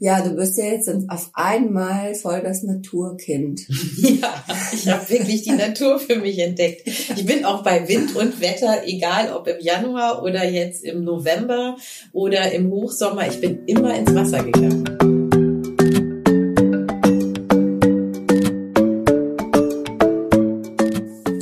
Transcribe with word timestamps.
Ja, 0.00 0.20
du 0.20 0.36
bist 0.36 0.56
ja 0.56 0.66
jetzt 0.66 0.88
auf 1.08 1.30
einmal 1.32 2.14
voll 2.14 2.40
das 2.40 2.62
Naturkind. 2.62 3.66
ja, 3.96 4.32
ich 4.72 4.88
habe 4.88 5.10
wirklich 5.10 5.42
die 5.42 5.50
Natur 5.50 5.98
für 5.98 6.14
mich 6.14 6.38
entdeckt. 6.38 6.86
Ich 6.86 7.26
bin 7.26 7.44
auch 7.44 7.64
bei 7.64 7.88
Wind 7.88 8.14
und 8.14 8.40
Wetter, 8.40 8.86
egal 8.86 9.32
ob 9.32 9.48
im 9.48 9.58
Januar 9.58 10.22
oder 10.22 10.48
jetzt 10.48 10.84
im 10.84 11.02
November 11.02 11.76
oder 12.12 12.52
im 12.52 12.70
Hochsommer, 12.70 13.26
ich 13.26 13.40
bin 13.40 13.64
immer 13.66 13.92
ins 13.92 14.14
Wasser 14.14 14.44
gegangen. 14.44 14.84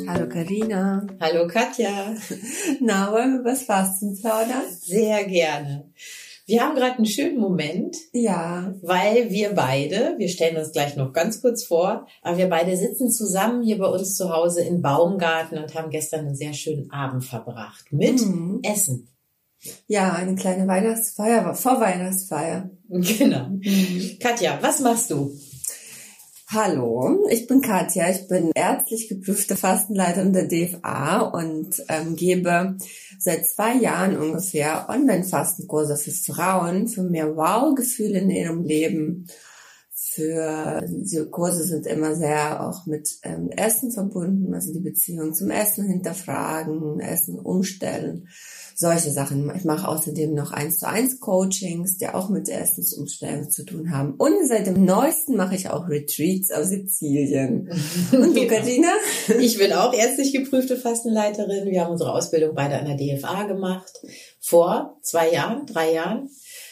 Hallo 0.08 0.28
Karina. 0.30 1.06
Hallo 1.20 1.46
Katja. 1.46 2.14
Na, 2.80 3.12
wollen 3.12 3.44
wir 3.44 3.52
was 3.52 3.64
Fasten 3.64 4.18
plaudern? 4.18 4.62
Sehr 4.80 5.24
gerne. 5.24 5.84
Wir 6.46 6.62
haben 6.62 6.76
gerade 6.76 6.96
einen 6.96 7.06
schönen 7.06 7.38
Moment. 7.38 7.96
Ja. 8.12 8.72
Weil 8.80 9.30
wir 9.30 9.50
beide, 9.54 10.14
wir 10.18 10.28
stellen 10.28 10.56
uns 10.56 10.72
gleich 10.72 10.96
noch 10.96 11.12
ganz 11.12 11.42
kurz 11.42 11.64
vor, 11.64 12.06
aber 12.22 12.38
wir 12.38 12.48
beide 12.48 12.76
sitzen 12.76 13.10
zusammen 13.10 13.64
hier 13.64 13.78
bei 13.78 13.86
uns 13.86 14.14
zu 14.14 14.30
Hause 14.32 14.62
im 14.62 14.80
Baumgarten 14.80 15.58
und 15.58 15.74
haben 15.74 15.90
gestern 15.90 16.26
einen 16.26 16.36
sehr 16.36 16.52
schönen 16.52 16.90
Abend 16.92 17.24
verbracht 17.24 17.92
mit 17.92 18.24
mhm. 18.24 18.60
Essen. 18.62 19.08
Ja, 19.88 20.12
eine 20.12 20.36
kleine 20.36 20.68
Weihnachtsfeier, 20.68 21.54
Vorweihnachtsfeier. 21.54 22.70
Genau. 22.88 23.48
Mhm. 23.48 24.18
Katja, 24.20 24.58
was 24.60 24.78
machst 24.78 25.10
du? 25.10 25.36
Hallo, 26.48 27.26
ich 27.28 27.48
bin 27.48 27.60
Katja, 27.60 28.08
ich 28.08 28.28
bin 28.28 28.52
ärztlich 28.54 29.08
geprüfte 29.08 29.56
Fastenleiterin 29.56 30.32
der 30.32 30.46
DFA 30.46 31.22
und 31.22 31.82
ähm, 31.88 32.14
gebe 32.14 32.76
seit 33.18 33.48
zwei 33.48 33.74
Jahren 33.74 34.16
ungefähr 34.16 34.88
Online-Fastenkurse 34.88 35.96
für 35.96 36.12
Frauen 36.12 36.86
für 36.86 37.02
mehr 37.02 37.34
Wow-Gefühle 37.34 38.20
in 38.20 38.30
ihrem 38.30 38.62
Leben. 38.62 39.26
Für 40.16 40.82
diese 40.88 41.28
Kurse 41.28 41.64
sind 41.64 41.86
immer 41.86 42.14
sehr 42.14 42.66
auch 42.66 42.86
mit 42.86 43.18
ähm, 43.22 43.50
Essen 43.50 43.92
verbunden, 43.92 44.54
also 44.54 44.72
die 44.72 44.80
Beziehung 44.80 45.34
zum 45.34 45.50
Essen 45.50 45.84
hinterfragen, 45.86 47.00
Essen 47.00 47.38
umstellen 47.38 48.26
solche 48.78 49.10
Sachen. 49.10 49.50
Ich 49.56 49.64
mache 49.64 49.88
außerdem 49.88 50.34
noch 50.34 50.52
eins 50.52 50.78
zu 50.78 50.86
eins 50.86 51.18
Coachings, 51.18 51.96
die 51.96 52.08
auch 52.08 52.28
mit 52.28 52.50
Essensumstellung 52.50 53.50
zu 53.50 53.64
tun 53.64 53.90
haben. 53.90 54.14
Und 54.18 54.46
seit 54.46 54.66
dem 54.66 54.84
neuesten 54.84 55.34
mache 55.34 55.54
ich 55.54 55.70
auch 55.70 55.88
Retreats 55.88 56.50
auf 56.50 56.64
Sizilien. 56.64 57.70
Und 58.12 58.36
du, 58.36 58.46
Katina? 58.46 58.88
Ich 59.40 59.56
bin 59.56 59.72
auch 59.72 59.94
ärztlich 59.94 60.34
geprüfte 60.34 60.76
Fastenleiterin. 60.76 61.70
Wir 61.70 61.82
haben 61.82 61.92
unsere 61.92 62.12
Ausbildung 62.12 62.54
beide 62.54 62.78
an 62.78 62.84
der 62.84 62.96
DFA 62.96 63.44
gemacht. 63.44 63.92
Vor 64.40 64.98
zwei 65.02 65.32
Jahren, 65.32 65.64
drei 65.64 65.94
Jahren. 65.94 66.28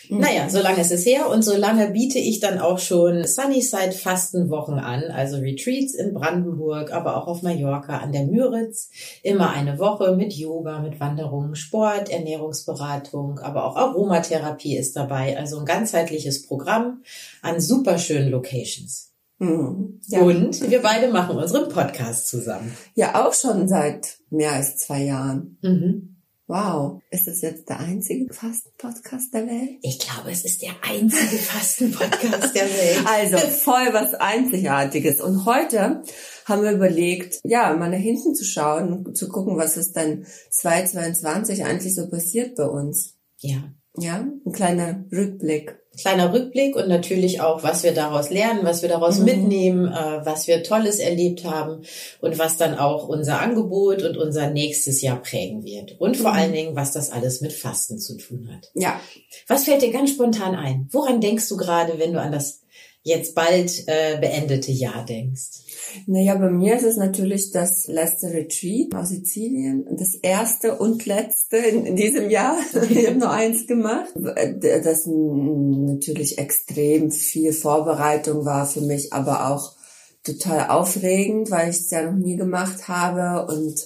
Mhm. 0.09 0.19
Naja, 0.19 0.49
so 0.49 0.61
lange 0.61 0.81
ist 0.81 0.93
es 0.93 1.07
her 1.07 1.29
und 1.29 1.43
so 1.43 1.57
lange 1.57 1.91
biete 1.91 2.19
ich 2.19 2.41
dann 2.41 2.59
auch 2.59 2.79
schon 2.79 3.25
Sunnyside 3.25 3.93
Fastenwochen 3.93 4.79
an, 4.79 5.05
also 5.05 5.39
Retreats 5.39 5.95
in 5.95 6.15
Brandenburg, 6.15 6.93
aber 6.93 7.17
auch 7.17 7.27
auf 7.27 7.43
Mallorca 7.43 7.99
an 7.99 8.13
der 8.13 8.27
Müritz. 8.27 8.91
Immer 9.23 9.51
eine 9.51 9.79
Woche 9.79 10.17
mit 10.17 10.33
Yoga, 10.35 10.81
mit 10.81 11.01
Wanderungen, 11.01 11.55
Sport, 11.55 12.11
Ernährungsberatung, 12.11 13.39
aber 13.39 13.65
auch 13.65 13.77
Aromatherapie 13.77 14.77
ist 14.77 14.97
dabei. 14.97 15.39
Also 15.39 15.59
ein 15.59 15.65
ganzheitliches 15.65 16.47
Programm 16.47 17.03
an 17.43 17.61
superschönen 17.61 18.31
Locations. 18.31 19.13
Mhm. 19.39 20.01
Ja. 20.09 20.21
Und 20.21 20.71
wir 20.71 20.83
beide 20.83 21.11
machen 21.11 21.37
unseren 21.37 21.69
Podcast 21.69 22.29
zusammen. 22.29 22.73
Ja, 22.95 23.27
auch 23.27 23.35
schon 23.35 23.69
seit 23.69 24.19
mehr 24.31 24.53
als 24.53 24.77
zwei 24.77 25.05
Jahren. 25.05 25.59
Mhm. 25.63 26.14
Wow, 26.47 27.01
ist 27.11 27.27
das 27.27 27.41
jetzt 27.41 27.71
der 27.71 27.81
einzige 27.81 28.31
Fasten-Podcast 28.33 29.33
der 29.33 29.47
Welt? 29.47 29.79
Ich 29.81 29.99
glaube, 29.99 30.31
es 30.31 30.45
ist 30.45 30.61
der 30.61 30.73
einzige 30.83 31.37
Fasten-Podcast 31.43 32.55
der 32.55 32.65
Welt. 32.65 33.07
Also 33.07 33.39
voll 33.39 33.93
was 33.93 34.13
Einzigartiges. 34.13 35.23
Und 35.23 35.47
heute 35.47 36.03
haben 36.45 36.63
wir 36.63 36.73
überlegt, 36.73 37.41
ja, 37.45 37.75
mal 37.75 37.89
nach 37.89 37.97
hinten 37.97 38.35
zu 38.35 38.45
schauen 38.45 38.93
und 38.93 39.17
zu 39.17 39.31
gucken, 39.31 39.57
was 39.57 39.79
ist 39.79 39.97
denn 39.97 40.27
2022 40.51 41.65
eigentlich 41.65 41.95
so 41.95 42.11
passiert 42.11 42.57
bei 42.57 42.67
uns. 42.67 43.15
Ja. 43.41 43.73
Ja, 43.97 44.27
ein 44.45 44.53
kleiner 44.53 45.05
Rückblick 45.13 45.79
kleiner 45.97 46.33
Rückblick 46.33 46.77
und 46.77 46.89
natürlich 46.89 47.41
auch, 47.41 47.63
was 47.63 47.83
wir 47.83 47.93
daraus 47.93 48.31
lernen, 48.31 48.61
was 48.63 48.83
wir 48.83 48.89
daraus 48.89 49.19
mhm. 49.19 49.25
mitnehmen, 49.25 49.89
äh, 49.89 50.25
was 50.25 50.47
wir 50.47 50.63
Tolles 50.63 50.99
erlebt 50.99 51.45
haben 51.45 51.83
und 52.21 52.39
was 52.39 52.57
dann 52.57 52.79
auch 52.79 53.09
unser 53.09 53.41
Angebot 53.41 54.03
und 54.03 54.17
unser 54.17 54.51
nächstes 54.51 55.03
Jahr 55.03 55.21
prägen 55.21 55.65
wird. 55.65 56.01
Und 56.01 56.17
vor 56.17 56.33
mhm. 56.33 56.37
allen 56.37 56.53
Dingen, 56.53 56.77
was 56.77 56.93
das 56.93 57.11
alles 57.11 57.41
mit 57.41 57.53
Fasten 57.53 57.99
zu 57.99 58.17
tun 58.17 58.49
hat. 58.53 58.71
Ja. 58.75 59.01
Was 59.47 59.65
fällt 59.65 59.83
dir 59.83 59.93
ganz 59.93 60.11
spontan 60.11 60.55
ein? 60.55 60.89
Woran 60.91 61.21
denkst 61.21 61.49
du 61.49 61.57
gerade, 61.57 61.99
wenn 61.99 62.13
du 62.13 62.21
an 62.21 62.33
das 62.33 62.64
jetzt 63.05 63.35
bald 63.35 63.85
äh, 63.87 64.19
beendete 64.19 64.73
Jahr 64.73 65.05
denkst? 65.05 65.63
Naja, 66.07 66.35
bei 66.35 66.51
mir 66.51 66.75
ist 66.75 66.85
es 66.85 66.97
natürlich 66.97 67.53
das 67.53 67.87
letzte 67.87 68.29
Retreat 68.33 68.95
aus 68.95 69.11
Sizilien. 69.11 69.87
Das 69.97 70.15
erste 70.15 70.79
und 70.79 71.07
letzte 71.07 71.59
in, 71.59 71.95
diesem 71.95 72.31
Jahr. 72.31 72.57
ich 72.91 73.07
habe 73.07 73.19
nur 73.19 73.31
eins 73.31 73.67
gemacht. 73.67 74.13
Das 74.17 75.07
natürlich 75.07 76.39
extrem 76.39 77.13
viel 77.13 77.53
Vorbereitung 77.53 78.45
war 78.45 78.67
für 78.67 78.81
mich, 78.81 79.13
aber 79.13 79.53
auch 79.53 79.77
total 80.25 80.71
aufregend, 80.71 81.51
weil 81.51 81.71
ich 81.71 81.77
es 81.77 81.91
ja 81.91 82.11
noch 82.11 82.19
nie 82.19 82.37
gemacht 82.37 82.89
habe 82.89 83.47
und 83.53 83.79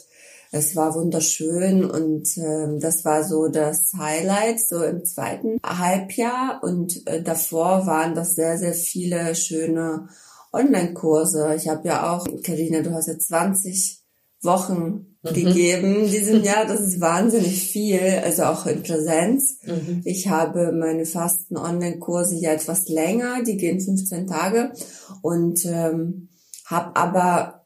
es 0.51 0.75
war 0.77 0.95
wunderschön 0.95 1.85
und 1.85 2.37
äh, 2.39 2.79
das 2.79 3.05
war 3.05 3.25
so 3.25 3.49
das 3.49 3.93
Highlight 3.97 4.61
so 4.61 4.83
im 4.83 5.05
zweiten 5.05 5.59
Halbjahr 5.65 6.61
und 6.63 7.07
äh, 7.07 7.23
davor 7.23 7.87
waren 7.87 8.15
das 8.15 8.35
sehr, 8.35 8.57
sehr 8.59 8.75
viele 8.75 9.35
schöne 9.35 10.09
Online-Kurse. 10.53 11.55
Ich 11.57 11.69
habe 11.69 11.87
ja 11.87 12.11
auch, 12.11 12.27
Karina, 12.43 12.81
du 12.81 12.93
hast 12.93 13.09
ja 13.09 13.19
20 13.19 13.99
Wochen 14.43 15.17
mhm. 15.23 15.35
gegeben 15.35 16.09
diesem 16.09 16.43
Jahr. 16.45 16.65
Das 16.67 16.81
ist 16.81 17.01
wahnsinnig 17.01 17.63
viel, 17.65 18.01
also 18.25 18.45
auch 18.45 18.67
in 18.67 18.83
Präsenz. 18.83 19.59
Mhm. 19.65 20.03
Ich 20.05 20.29
habe 20.29 20.73
meine 20.73 21.05
fasten 21.05 21.57
Online-Kurse 21.57 22.37
ja 22.37 22.53
etwas 22.53 22.89
länger, 22.89 23.43
die 23.43 23.57
gehen 23.57 23.81
15 23.81 24.27
Tage 24.27 24.73
und 25.23 25.65
ähm, 25.67 26.29
habe 26.65 26.97
aber 26.97 27.58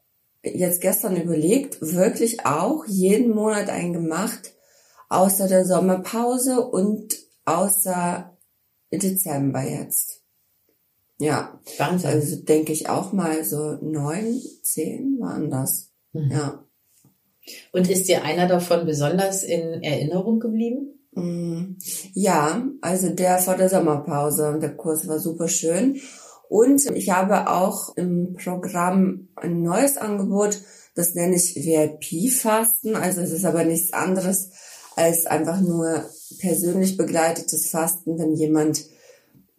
jetzt 0.43 0.81
gestern 0.81 1.15
überlegt, 1.15 1.81
wirklich 1.81 2.45
auch 2.45 2.85
jeden 2.85 3.33
Monat 3.33 3.69
einen 3.69 3.93
gemacht, 3.93 4.53
außer 5.09 5.47
der 5.47 5.65
Sommerpause 5.65 6.61
und 6.61 7.13
außer 7.45 8.37
Dezember 8.91 9.63
jetzt. 9.63 10.21
Ja, 11.19 11.59
Wahnsinn. 11.77 12.09
also 12.09 12.35
denke 12.37 12.73
ich 12.73 12.89
auch 12.89 13.13
mal 13.13 13.43
so 13.43 13.77
neun, 13.81 14.41
zehn 14.61 15.17
waren 15.19 15.49
das. 15.49 15.91
Mhm. 16.11 16.31
Ja. 16.31 16.65
Und 17.71 17.89
ist 17.89 18.07
dir 18.07 18.23
einer 18.23 18.47
davon 18.47 18.85
besonders 18.85 19.43
in 19.43 19.83
Erinnerung 19.83 20.39
geblieben? 20.39 20.99
Mm, 21.11 21.75
ja, 22.13 22.65
also 22.81 23.09
der 23.09 23.37
vor 23.37 23.55
der 23.55 23.69
Sommerpause. 23.69 24.57
Der 24.61 24.75
Kurs 24.75 25.07
war 25.07 25.19
super 25.19 25.47
schön. 25.47 25.99
Und 26.53 26.85
ich 26.95 27.09
habe 27.09 27.49
auch 27.49 27.97
im 27.97 28.35
Programm 28.35 29.29
ein 29.35 29.63
neues 29.63 29.97
Angebot, 29.97 30.61
das 30.93 31.15
nenne 31.15 31.35
ich 31.35 31.55
VIP-Fasten. 31.55 32.95
Also 32.95 33.21
es 33.21 33.31
ist 33.31 33.45
aber 33.45 33.63
nichts 33.63 33.91
anderes 33.91 34.51
als 34.95 35.25
einfach 35.25 35.59
nur 35.61 36.05
persönlich 36.37 36.95
begleitetes 36.95 37.71
Fasten, 37.71 38.19
wenn 38.19 38.35
jemand 38.35 38.85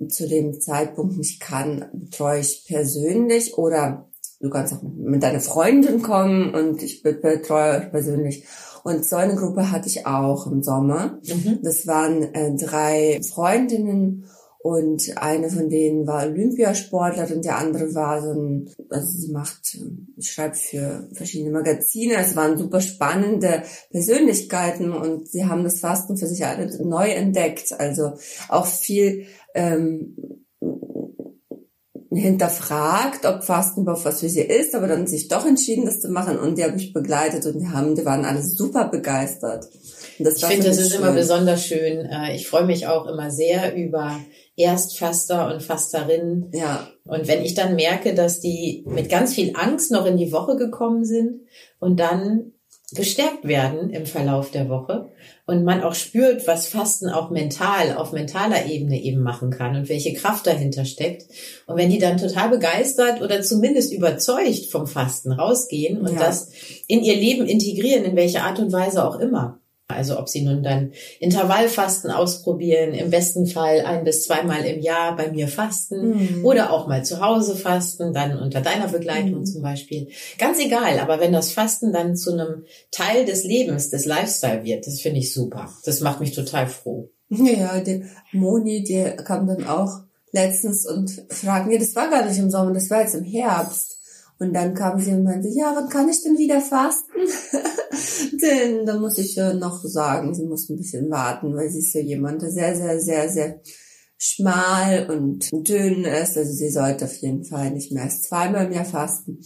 zu 0.06 0.28
dem 0.28 0.60
Zeitpunkt 0.60 1.16
nicht 1.16 1.40
kann, 1.40 1.86
betreue 1.92 2.38
ich 2.38 2.64
persönlich 2.68 3.58
oder 3.58 4.08
du 4.38 4.48
kannst 4.48 4.74
auch 4.74 4.82
mit 4.82 5.24
deiner 5.24 5.40
Freundin 5.40 6.00
kommen 6.00 6.54
und 6.54 6.80
ich 6.80 7.02
betreue 7.02 7.80
euch 7.80 7.90
persönlich. 7.90 8.44
Und 8.84 9.04
so 9.04 9.16
eine 9.16 9.34
Gruppe 9.34 9.72
hatte 9.72 9.88
ich 9.88 10.06
auch 10.06 10.46
im 10.46 10.62
Sommer. 10.62 11.18
Mhm. 11.24 11.58
Das 11.64 11.88
waren 11.88 12.22
äh, 12.34 12.54
drei 12.54 13.20
Freundinnen 13.28 14.26
und 14.64 15.18
eine 15.18 15.50
von 15.50 15.68
denen 15.68 16.06
war 16.06 16.24
Olympiasportlerin, 16.24 17.42
der 17.42 17.58
andere 17.58 17.94
war 17.94 18.22
so 18.22 18.30
ein, 18.30 18.70
also 18.88 19.06
sie 19.06 19.30
macht, 19.30 19.76
schreibt 20.18 20.56
für 20.56 21.06
verschiedene 21.12 21.50
Magazine. 21.50 22.14
Es 22.14 22.34
waren 22.34 22.56
super 22.56 22.80
spannende 22.80 23.62
Persönlichkeiten 23.90 24.90
und 24.90 25.28
sie 25.28 25.44
haben 25.44 25.64
das 25.64 25.80
Fasten 25.80 26.16
für 26.16 26.26
sich 26.26 26.46
alle 26.46 26.82
neu 26.82 27.10
entdeckt. 27.10 27.78
Also 27.78 28.12
auch 28.48 28.64
viel 28.64 29.26
ähm, 29.54 30.16
hinterfragt, 32.10 33.26
ob 33.26 33.44
Fasten 33.44 33.82
überhaupt 33.82 34.06
was 34.06 34.20
für 34.20 34.30
sie 34.30 34.40
ist, 34.40 34.74
aber 34.74 34.88
dann 34.88 35.06
sich 35.06 35.28
doch 35.28 35.44
entschieden, 35.44 35.84
das 35.84 36.00
zu 36.00 36.08
machen 36.08 36.38
und 36.38 36.56
die 36.56 36.64
habe 36.64 36.78
ich 36.78 36.94
begleitet 36.94 37.44
und 37.44 37.60
die 37.60 37.68
haben, 37.68 37.96
die 37.96 38.06
waren 38.06 38.24
alle 38.24 38.42
super 38.42 38.88
begeistert. 38.88 39.68
ich 40.18 40.46
finde, 40.46 40.68
das 40.68 40.78
ist 40.78 40.92
schön. 40.92 41.02
immer 41.02 41.12
besonders 41.12 41.66
schön. 41.66 42.06
Äh, 42.06 42.34
ich 42.34 42.48
freue 42.48 42.64
mich 42.64 42.86
auch 42.86 43.06
immer 43.06 43.30
sehr 43.30 43.76
über 43.76 44.20
Erstfaster 44.56 45.52
und 45.52 45.62
Fasterinnen. 45.62 46.50
Ja. 46.52 46.88
Und 47.04 47.26
wenn 47.26 47.42
ich 47.42 47.54
dann 47.54 47.74
merke, 47.74 48.14
dass 48.14 48.40
die 48.40 48.84
mit 48.86 49.08
ganz 49.08 49.34
viel 49.34 49.52
Angst 49.56 49.90
noch 49.90 50.06
in 50.06 50.16
die 50.16 50.32
Woche 50.32 50.56
gekommen 50.56 51.04
sind 51.04 51.40
und 51.80 51.98
dann 51.98 52.52
gestärkt 52.92 53.46
werden 53.46 53.90
im 53.90 54.06
Verlauf 54.06 54.50
der 54.50 54.68
Woche 54.68 55.08
und 55.46 55.64
man 55.64 55.82
auch 55.82 55.94
spürt, 55.94 56.46
was 56.46 56.68
Fasten 56.68 57.08
auch 57.08 57.30
mental, 57.30 57.96
auf 57.96 58.12
mentaler 58.12 58.66
Ebene 58.66 59.02
eben 59.02 59.20
machen 59.20 59.50
kann 59.50 59.74
und 59.74 59.88
welche 59.88 60.14
Kraft 60.14 60.46
dahinter 60.46 60.84
steckt. 60.84 61.24
Und 61.66 61.76
wenn 61.76 61.90
die 61.90 61.98
dann 61.98 62.18
total 62.18 62.50
begeistert 62.50 63.20
oder 63.20 63.42
zumindest 63.42 63.92
überzeugt 63.92 64.66
vom 64.70 64.86
Fasten 64.86 65.32
rausgehen 65.32 66.00
und 66.00 66.12
ja. 66.12 66.18
das 66.20 66.50
in 66.86 67.02
ihr 67.02 67.16
Leben 67.16 67.46
integrieren, 67.46 68.04
in 68.04 68.16
welcher 68.16 68.44
Art 68.44 68.58
und 68.58 68.72
Weise 68.72 69.04
auch 69.04 69.18
immer, 69.18 69.60
also 69.88 70.18
ob 70.18 70.28
sie 70.28 70.42
nun 70.42 70.62
dann 70.62 70.92
Intervallfasten 71.20 72.10
ausprobieren, 72.10 72.94
im 72.94 73.10
besten 73.10 73.46
Fall 73.46 73.82
ein 73.84 74.04
bis 74.04 74.24
zweimal 74.24 74.64
im 74.64 74.80
Jahr 74.80 75.14
bei 75.14 75.30
mir 75.30 75.46
fasten 75.46 76.38
mhm. 76.38 76.44
oder 76.44 76.72
auch 76.72 76.86
mal 76.86 77.04
zu 77.04 77.20
Hause 77.20 77.54
fasten, 77.54 78.14
dann 78.14 78.38
unter 78.38 78.62
deiner 78.62 78.88
Begleitung 78.88 79.40
mhm. 79.40 79.46
zum 79.46 79.62
Beispiel. 79.62 80.08
Ganz 80.38 80.58
egal, 80.58 80.98
aber 81.00 81.20
wenn 81.20 81.32
das 81.32 81.52
Fasten 81.52 81.92
dann 81.92 82.16
zu 82.16 82.32
einem 82.32 82.64
Teil 82.90 83.26
des 83.26 83.44
Lebens, 83.44 83.90
des 83.90 84.06
Lifestyle 84.06 84.64
wird, 84.64 84.86
das 84.86 85.00
finde 85.00 85.20
ich 85.20 85.34
super. 85.34 85.70
Das 85.84 86.00
macht 86.00 86.20
mich 86.20 86.32
total 86.32 86.66
froh. 86.66 87.10
Ja, 87.28 87.80
die 87.80 88.04
Moni, 88.32 88.84
die 88.84 89.04
kam 89.24 89.46
dann 89.46 89.66
auch 89.66 90.00
letztens 90.32 90.86
und 90.86 91.24
fragte, 91.30 91.68
nee, 91.68 91.78
das 91.78 91.94
war 91.94 92.08
gar 92.08 92.26
nicht 92.26 92.38
im 92.38 92.50
Sommer, 92.50 92.72
das 92.72 92.90
war 92.90 93.00
jetzt 93.00 93.14
im 93.14 93.24
Herbst. 93.24 93.93
Und 94.38 94.52
dann 94.52 94.74
kam 94.74 94.98
sie 94.98 95.12
und 95.12 95.22
meinte, 95.22 95.48
ja, 95.48 95.72
wann 95.76 95.88
kann 95.88 96.08
ich 96.08 96.22
denn 96.22 96.36
wieder 96.36 96.60
fasten? 96.60 97.12
denn 98.42 98.84
da 98.84 98.98
muss 98.98 99.18
ich 99.18 99.36
noch 99.36 99.82
sagen, 99.84 100.34
sie 100.34 100.44
muss 100.44 100.68
ein 100.68 100.76
bisschen 100.76 101.08
warten, 101.10 101.54
weil 101.54 101.70
sie 101.70 101.78
ist 101.78 101.92
so 101.92 102.00
jemand, 102.00 102.42
der 102.42 102.50
sehr, 102.50 102.76
sehr, 102.76 103.00
sehr, 103.00 103.28
sehr 103.28 103.60
schmal 104.18 105.08
und 105.10 105.50
dünn 105.68 106.04
ist. 106.04 106.36
Also 106.36 106.52
sie 106.52 106.70
sollte 106.70 107.04
auf 107.04 107.16
jeden 107.16 107.44
Fall 107.44 107.70
nicht 107.70 107.92
mehr 107.92 108.04
als 108.04 108.22
zweimal 108.22 108.66
im 108.66 108.72
Jahr 108.72 108.84
fasten. 108.84 109.40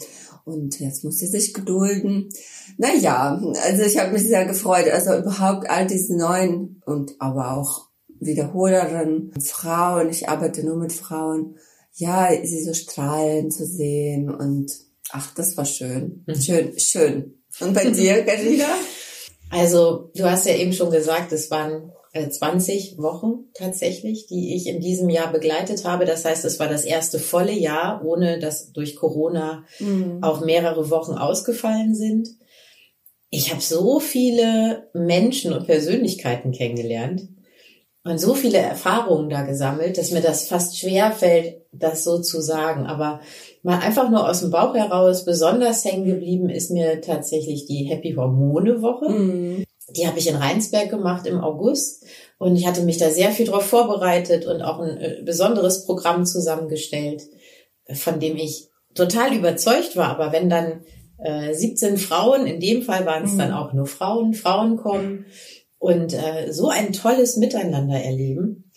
Und 0.44 0.80
jetzt 0.80 1.04
muss 1.04 1.18
sie 1.18 1.26
sich 1.26 1.52
gedulden. 1.52 2.30
Naja, 2.78 3.40
also 3.64 3.82
ich 3.82 3.98
habe 3.98 4.12
mich 4.12 4.22
sehr 4.22 4.46
gefreut. 4.46 4.88
Also 4.90 5.16
überhaupt 5.18 5.68
all 5.68 5.86
diese 5.86 6.16
neuen 6.16 6.80
und 6.86 7.16
aber 7.18 7.56
auch 7.56 7.88
Wiederholerinnen, 8.20 9.32
Frauen, 9.40 10.08
ich 10.08 10.28
arbeite 10.28 10.64
nur 10.64 10.76
mit 10.76 10.92
Frauen, 10.92 11.56
ja, 11.98 12.30
sie 12.44 12.62
so 12.62 12.74
strahlen 12.74 13.50
zu 13.50 13.66
sehen 13.66 14.32
und 14.32 14.70
ach, 15.10 15.34
das 15.34 15.56
war 15.56 15.64
schön. 15.64 16.24
Mhm. 16.26 16.40
Schön, 16.40 16.78
schön. 16.78 17.42
Und 17.60 17.74
bei 17.74 17.90
dir, 17.90 18.24
Carina? 18.26 18.68
Also, 19.50 20.10
du 20.14 20.24
hast 20.24 20.46
ja 20.46 20.54
eben 20.54 20.72
schon 20.72 20.90
gesagt, 20.90 21.32
es 21.32 21.50
waren 21.50 21.90
20 22.14 22.92
äh, 22.92 22.98
Wochen 22.98 23.46
tatsächlich, 23.54 24.26
die 24.26 24.54
ich 24.54 24.66
in 24.68 24.80
diesem 24.80 25.08
Jahr 25.08 25.32
begleitet 25.32 25.84
habe. 25.84 26.04
Das 26.04 26.24
heißt, 26.24 26.44
es 26.44 26.60
war 26.60 26.68
das 26.68 26.84
erste 26.84 27.18
volle 27.18 27.52
Jahr, 27.52 28.04
ohne 28.04 28.38
dass 28.38 28.72
durch 28.72 28.94
Corona 28.94 29.64
mhm. 29.80 30.22
auch 30.22 30.44
mehrere 30.44 30.90
Wochen 30.90 31.12
ausgefallen 31.12 31.96
sind. 31.96 32.28
Ich 33.30 33.50
habe 33.50 33.60
so 33.60 33.98
viele 33.98 34.88
Menschen 34.94 35.52
und 35.52 35.66
Persönlichkeiten 35.66 36.52
kennengelernt 36.52 37.28
und 38.08 38.18
so 38.18 38.34
viele 38.34 38.58
Erfahrungen 38.58 39.28
da 39.28 39.42
gesammelt, 39.42 39.98
dass 39.98 40.10
mir 40.10 40.22
das 40.22 40.48
fast 40.48 40.78
schwer 40.78 41.12
fällt, 41.12 41.62
das 41.72 42.04
so 42.04 42.18
zu 42.20 42.40
sagen. 42.40 42.86
Aber 42.86 43.20
mal 43.62 43.78
einfach 43.80 44.08
nur 44.08 44.28
aus 44.28 44.40
dem 44.40 44.50
Bauch 44.50 44.74
heraus, 44.74 45.24
besonders 45.24 45.84
hängen 45.84 46.06
geblieben 46.06 46.48
ist 46.48 46.70
mir 46.70 47.00
tatsächlich 47.02 47.66
die 47.66 47.84
Happy 47.84 48.14
Hormone 48.14 48.80
Woche. 48.80 49.10
Mhm. 49.10 49.64
Die 49.96 50.06
habe 50.06 50.18
ich 50.18 50.28
in 50.28 50.36
Rheinsberg 50.36 50.90
gemacht 50.90 51.26
im 51.26 51.40
August 51.40 52.04
und 52.38 52.56
ich 52.56 52.66
hatte 52.66 52.82
mich 52.82 52.98
da 52.98 53.10
sehr 53.10 53.30
viel 53.30 53.46
drauf 53.46 53.64
vorbereitet 53.64 54.46
und 54.46 54.62
auch 54.62 54.80
ein 54.80 54.96
äh, 54.98 55.22
besonderes 55.24 55.84
Programm 55.84 56.24
zusammengestellt, 56.24 57.22
von 57.92 58.20
dem 58.20 58.36
ich 58.36 58.68
total 58.94 59.34
überzeugt 59.34 59.96
war. 59.96 60.08
Aber 60.08 60.32
wenn 60.32 60.48
dann 60.48 60.82
äh, 61.18 61.52
17 61.52 61.96
Frauen, 61.96 62.46
in 62.46 62.60
dem 62.60 62.82
Fall 62.82 63.04
waren 63.06 63.24
es 63.24 63.32
mhm. 63.32 63.38
dann 63.38 63.52
auch 63.52 63.72
nur 63.72 63.86
Frauen, 63.86 64.34
Frauen 64.34 64.76
kommen 64.76 65.26
und 65.78 66.14
äh, 66.14 66.52
so 66.52 66.68
ein 66.68 66.92
tolles 66.92 67.36
Miteinander 67.36 68.00
erleben 68.00 68.68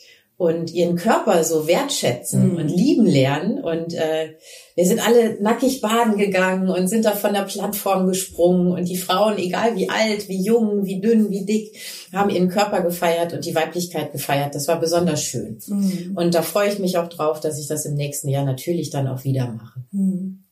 und 0.42 0.74
ihren 0.74 0.96
Körper 0.96 1.44
so 1.44 1.68
wertschätzen 1.68 2.54
mhm. 2.54 2.58
und 2.58 2.68
lieben 2.68 3.06
lernen. 3.06 3.64
Und 3.64 3.94
äh, 3.94 4.38
wir 4.76 4.88
sind 4.88 5.06
alle 5.06 5.40
nackig 5.40 5.82
baden 5.82 6.18
gegangen 6.18 6.68
und 6.68 6.88
sind 6.88 7.06
da 7.06 7.12
von 7.12 7.34
der 7.34 7.44
Plattform 7.44 8.08
gesprungen. 8.08 8.72
Und 8.72 8.90
die 8.90 8.98
Frauen, 8.98 9.38
egal 9.38 9.76
wie 9.76 9.90
alt, 9.90 10.30
wie 10.30 10.44
jung, 10.44 10.84
wie 10.84 11.00
dünn, 11.00 11.30
wie 11.30 11.46
dick, 11.46 11.78
haben 12.12 12.32
ihren 12.32 12.50
Körper 12.50 12.82
gefeiert 12.82 13.34
und 13.34 13.46
die 13.46 13.54
Weiblichkeit 13.54 14.14
gefeiert. 14.14 14.56
Das 14.56 14.68
war 14.68 14.80
besonders 14.80 15.22
schön. 15.22 15.60
Mhm. 15.68 16.14
Und 16.16 16.34
da 16.34 16.42
freue 16.42 16.70
ich 16.70 16.80
mich 16.80 16.98
auch 16.98 17.08
drauf, 17.08 17.40
dass 17.40 17.60
ich 17.60 17.68
das 17.68 17.86
im 17.86 17.94
nächsten 17.94 18.28
Jahr 18.28 18.44
natürlich 18.44 18.90
dann 18.90 19.08
auch 19.08 19.24
wieder 19.24 19.48
mache. 19.48 19.82
Mhm. 19.92 20.46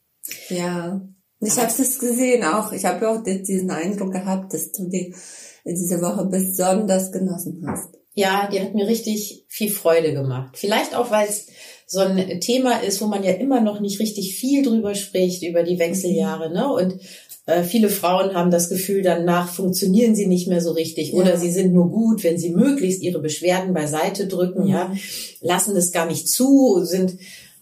Ja, 0.50 1.02
ich 1.42 1.58
habe 1.58 1.68
es 1.68 2.00
gesehen 2.00 2.44
auch. 2.44 2.72
Ich 2.72 2.86
habe 2.86 3.10
auch 3.10 3.24
diesen 3.24 3.72
Eindruck 3.72 4.12
gehabt, 4.14 4.54
dass 4.54 4.72
du 4.72 4.90
die 4.90 5.14
diese 5.66 6.02
Woche 6.02 6.26
besonders 6.26 7.12
genossen 7.12 7.64
hast? 7.68 7.90
Ja, 8.14 8.50
die 8.52 8.60
hat 8.60 8.76
mir 8.76 8.88
richtig 8.88 9.46
viel 9.48 9.72
Freude 9.72 10.14
gemacht. 10.14 10.58
Vielleicht 10.58 10.96
auch, 10.96 11.12
weil 11.12 11.30
es 11.30 11.48
so 11.86 12.00
ein 12.00 12.42
Thema 12.42 12.80
ist, 12.80 13.02
wo 13.02 13.06
man 13.06 13.24
ja 13.24 13.32
immer 13.32 13.62
noch 13.62 13.80
nicht 13.80 14.00
richtig 14.00 14.36
viel 14.36 14.64
drüber 14.64 14.94
spricht, 14.96 15.44
über 15.44 15.64
die 15.64 15.80
Wechseljahre. 15.80 16.52
Ne? 16.52 16.72
Und 16.72 17.00
äh, 17.46 17.64
viele 17.64 17.90
Frauen 17.90 18.34
haben 18.34 18.52
das 18.52 18.70
Gefühl, 18.70 19.04
danach 19.04 19.48
funktionieren 19.48 20.16
sie 20.16 20.28
nicht 20.28 20.48
mehr 20.48 20.62
so 20.62 20.72
richtig 20.72 21.14
ja. 21.14 21.20
oder 21.20 21.38
sie 21.38 21.52
sind 21.52 21.74
nur 21.74 21.90
gut, 21.90 22.24
wenn 22.24 22.38
sie 22.38 22.50
möglichst 22.50 23.02
ihre 23.02 23.20
Beschwerden 23.20 23.74
beiseite 23.74 24.28
drücken, 24.28 24.64
mhm. 24.64 24.70
ja, 24.70 24.94
lassen 25.42 25.74
das 25.74 25.92
gar 25.92 26.06
nicht 26.06 26.28
zu, 26.28 26.84
sind 26.84 27.18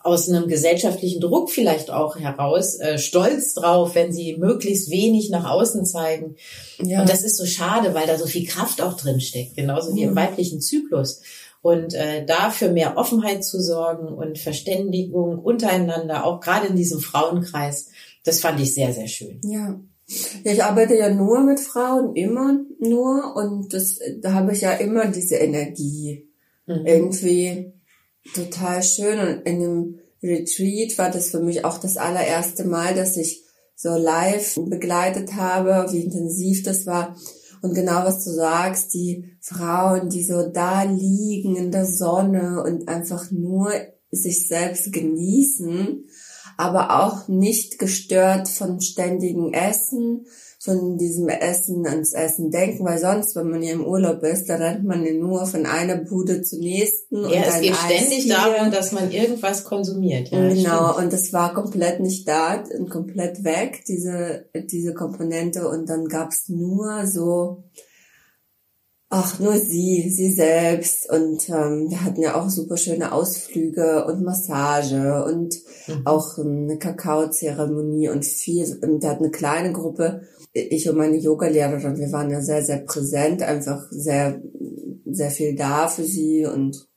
aus 0.08 0.30
einem 0.30 0.48
gesellschaftlichen 0.48 1.22
Druck 1.22 1.52
vielleicht 1.52 1.92
auch 1.92 2.18
heraus 2.18 2.80
äh, 2.80 2.98
stolz 2.98 3.54
drauf, 3.54 3.94
wenn 3.94 4.12
sie 4.12 4.38
möglichst 4.38 4.90
wenig 4.90 5.30
nach 5.30 5.50
außen 5.50 5.86
zeigen. 5.86 6.36
Ja. 6.82 7.02
Und 7.02 7.10
das 7.10 7.24
ist 7.24 7.38
so 7.38 7.46
schade, 7.46 7.94
weil 7.94 8.08
da 8.08 8.18
so 8.18 8.26
viel 8.26 8.48
Kraft 8.48 8.82
auch 8.82 8.94
drin 8.94 9.20
steckt, 9.20 9.56
genauso 9.56 9.94
wie 9.96 10.04
mhm. 10.04 10.10
im 10.10 10.16
weiblichen 10.16 10.62
Zyklus. 10.62 11.22
Und 11.62 11.94
äh, 11.94 12.26
da 12.26 12.50
für 12.50 12.70
mehr 12.70 12.98
Offenheit 12.98 13.44
zu 13.44 13.62
sorgen 13.62 14.08
und 14.08 14.38
Verständigung 14.40 15.40
untereinander, 15.40 16.26
auch 16.26 16.40
gerade 16.40 16.68
in 16.68 16.76
diesem 16.76 17.00
Frauenkreis, 17.00 17.90
das 18.24 18.40
fand 18.40 18.60
ich 18.60 18.74
sehr, 18.74 18.94
sehr 18.94 19.08
schön. 19.08 19.42
Ja. 19.44 19.80
Ja, 20.46 20.54
ich 20.54 20.64
arbeite 20.64 20.96
ja 20.96 21.14
nur 21.14 21.42
mit 21.42 21.60
Frauen, 21.60 22.16
immer 22.16 22.58
nur. 22.80 23.36
Und 23.36 23.74
das, 23.74 24.00
da 24.22 24.34
habe 24.34 24.54
ich 24.54 24.62
ja 24.62 24.72
immer 24.72 25.08
diese 25.08 25.36
Energie. 25.36 26.30
Mhm. 26.66 26.86
Irgendwie 26.86 27.74
total 28.34 28.84
schön. 28.84 29.20
Und 29.20 29.42
in 29.46 29.60
dem 29.60 30.00
Retreat 30.22 30.98
war 30.98 31.12
das 31.12 31.30
für 31.30 31.40
mich 31.40 31.66
auch 31.66 31.78
das 31.78 31.98
allererste 31.98 32.66
Mal, 32.66 32.96
dass 32.96 33.18
ich 33.18 33.44
so 33.76 33.96
live 33.96 34.56
begleitet 34.56 35.36
habe, 35.36 35.92
wie 35.92 36.02
intensiv 36.02 36.64
das 36.64 36.86
war. 36.86 37.16
Und 37.62 37.74
genau 37.74 38.04
was 38.04 38.24
du 38.24 38.32
sagst, 38.32 38.94
die 38.94 39.38
Frauen, 39.42 40.10
die 40.10 40.24
so 40.24 40.50
da 40.50 40.84
liegen 40.84 41.56
in 41.56 41.72
der 41.72 41.86
Sonne 41.86 42.64
und 42.64 42.88
einfach 42.88 43.32
nur 43.32 43.72
sich 44.12 44.48
selbst 44.48 44.92
genießen, 44.92 46.06
aber 46.58 47.04
auch 47.04 47.28
nicht 47.28 47.78
gestört 47.78 48.50
von 48.50 48.82
ständigen 48.82 49.54
Essen, 49.54 50.26
von 50.68 50.98
diesem 50.98 51.30
Essen 51.30 51.88
ans 51.88 52.12
Essen 52.12 52.52
denken, 52.52 52.84
weil 52.84 53.00
sonst, 53.00 53.38
wenn 53.38 53.50
man 53.50 53.62
hier 53.62 53.72
im 53.72 53.86
Urlaub 53.86 54.22
ist, 54.24 54.50
da 54.50 54.56
rennt 54.56 54.84
man 54.84 55.06
ja 55.06 55.14
nur 55.14 55.46
von 55.46 55.66
einer 55.66 55.96
Bude 55.96 56.42
zur 56.42 56.60
nächsten. 56.60 57.22
Ja, 57.30 57.44
es 57.48 57.62
geht 57.62 57.76
ständig 57.76 58.24
hier. 58.24 58.36
darum, 58.36 58.70
dass 58.70 58.92
man 58.92 59.10
irgendwas 59.10 59.64
konsumiert. 59.64 60.30
Ja, 60.30 60.50
genau, 60.50 60.92
stimmt. 60.92 61.06
und 61.06 61.14
das 61.14 61.32
war 61.32 61.54
komplett 61.54 62.02
nicht 62.02 62.28
da 62.28 62.62
und 62.78 62.90
komplett 62.90 63.46
weg, 63.46 63.86
diese, 63.88 64.50
diese 64.54 64.94
Komponente. 64.94 65.70
Und 65.70 65.90
dann 65.90 66.10
gab's 66.10 66.50
nur 66.50 67.08
so, 67.08 67.64
ach, 69.08 69.40
nur 69.40 69.58
sie, 69.58 70.10
sie 70.10 70.32
selbst. 70.32 71.10
Und 71.10 71.48
ähm, 71.48 71.90
wir 71.90 72.04
hatten 72.04 72.22
ja 72.22 72.36
auch 72.36 72.50
super 72.50 72.76
schöne 72.76 73.14
Ausflüge 73.14 74.04
und 74.06 74.22
Massage 74.22 75.24
und 75.24 75.56
mhm. 75.88 76.02
auch 76.04 76.38
eine 76.38 76.78
Kakaozeremonie 76.78 78.10
und 78.10 78.26
viel. 78.26 78.78
Und 78.82 79.02
wir 79.02 79.10
hatten 79.10 79.24
eine 79.24 79.32
kleine 79.32 79.72
Gruppe 79.72 80.24
ich 80.60 80.90
und 80.90 80.98
meine 80.98 81.18
Yogalehrerin, 81.18 81.98
wir 81.98 82.12
waren 82.12 82.30
ja 82.30 82.42
sehr, 82.42 82.64
sehr 82.64 82.80
präsent, 82.80 83.42
einfach 83.42 83.88
sehr, 83.92 84.42
sehr 85.06 85.32
viel 85.32 85.56
da 85.56 85.88
für 85.88 86.04
sie 86.04 86.46
und 86.46 86.88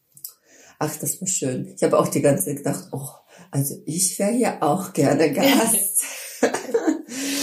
ach, 0.79 0.97
das 0.97 1.21
war 1.21 1.29
schön. 1.29 1.73
Ich 1.77 1.83
habe 1.83 1.99
auch 1.99 2.09
die 2.09 2.23
ganze 2.23 2.47
Zeit 2.47 2.57
gedacht, 2.59 2.89
oh, 2.93 3.09
also 3.51 3.77
ich 3.85 4.19
wäre 4.19 4.33
hier 4.33 4.63
auch 4.63 4.93
gerne 4.93 5.33
Gast. 5.33 6.05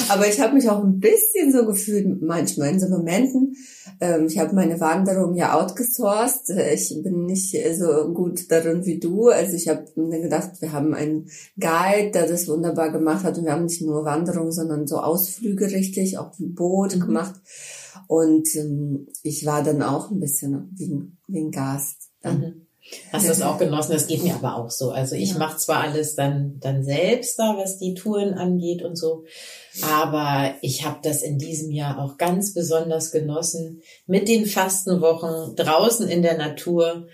Aber 0.09 0.27
ich 0.27 0.39
habe 0.39 0.53
mich 0.53 0.69
auch 0.69 0.83
ein 0.83 0.99
bisschen 0.99 1.51
so 1.51 1.65
gefühlt, 1.65 2.21
manchmal 2.21 2.69
in 2.69 2.79
so 2.79 2.87
Momenten. 2.87 3.55
Ähm, 3.99 4.27
ich 4.27 4.37
habe 4.37 4.55
meine 4.55 4.79
Wanderung 4.79 5.35
ja 5.35 5.59
outgesourced. 5.59 6.49
Ich 6.73 6.93
bin 7.03 7.25
nicht 7.25 7.55
so 7.77 8.13
gut 8.13 8.51
darin 8.51 8.85
wie 8.85 8.99
du. 8.99 9.29
Also 9.29 9.55
ich 9.55 9.67
habe 9.67 9.85
mir 9.95 10.21
gedacht, 10.21 10.51
wir 10.59 10.71
haben 10.71 10.93
einen 10.93 11.29
Guide, 11.59 12.11
der 12.11 12.27
das 12.27 12.47
wunderbar 12.47 12.91
gemacht 12.91 13.23
hat. 13.23 13.37
Und 13.37 13.45
wir 13.45 13.53
haben 13.53 13.65
nicht 13.65 13.81
nur 13.81 14.05
Wanderung, 14.05 14.51
sondern 14.51 14.87
so 14.87 14.97
Ausflüge 14.97 15.71
richtig, 15.71 16.17
auch 16.17 16.37
ein 16.39 16.53
Boot 16.53 16.95
mhm. 16.95 17.01
gemacht. 17.01 17.35
Und 18.07 18.55
ähm, 18.55 19.07
ich 19.23 19.45
war 19.45 19.63
dann 19.63 19.81
auch 19.81 20.11
ein 20.11 20.19
bisschen 20.19 20.71
wie, 20.75 21.01
wie 21.27 21.39
ein 21.39 21.51
Gast. 21.51 22.09
Dann. 22.21 22.39
Mhm. 22.39 22.66
Hast 23.11 23.27
das 23.27 23.41
auch 23.41 23.57
genossen. 23.57 23.93
Das 23.93 24.07
geht 24.07 24.23
mir 24.23 24.35
aber 24.35 24.57
auch 24.57 24.69
so. 24.69 24.91
Also 24.91 25.15
ich 25.15 25.31
ja. 25.31 25.37
mache 25.37 25.57
zwar 25.57 25.81
alles 25.81 26.15
dann, 26.15 26.59
dann 26.59 26.83
selbst 26.83 27.37
da, 27.39 27.55
was 27.57 27.77
die 27.77 27.93
Touren 27.93 28.33
angeht 28.33 28.83
und 28.83 28.95
so, 28.95 29.25
aber 29.81 30.55
ich 30.61 30.85
habe 30.85 30.99
das 31.03 31.21
in 31.21 31.37
diesem 31.37 31.71
Jahr 31.71 31.99
auch 31.99 32.17
ganz 32.17 32.53
besonders 32.53 33.11
genossen, 33.11 33.81
mit 34.05 34.27
den 34.27 34.45
Fastenwochen 34.45 35.55
draußen 35.55 36.07
in 36.07 36.21
der 36.21 36.37
Natur 36.37 37.07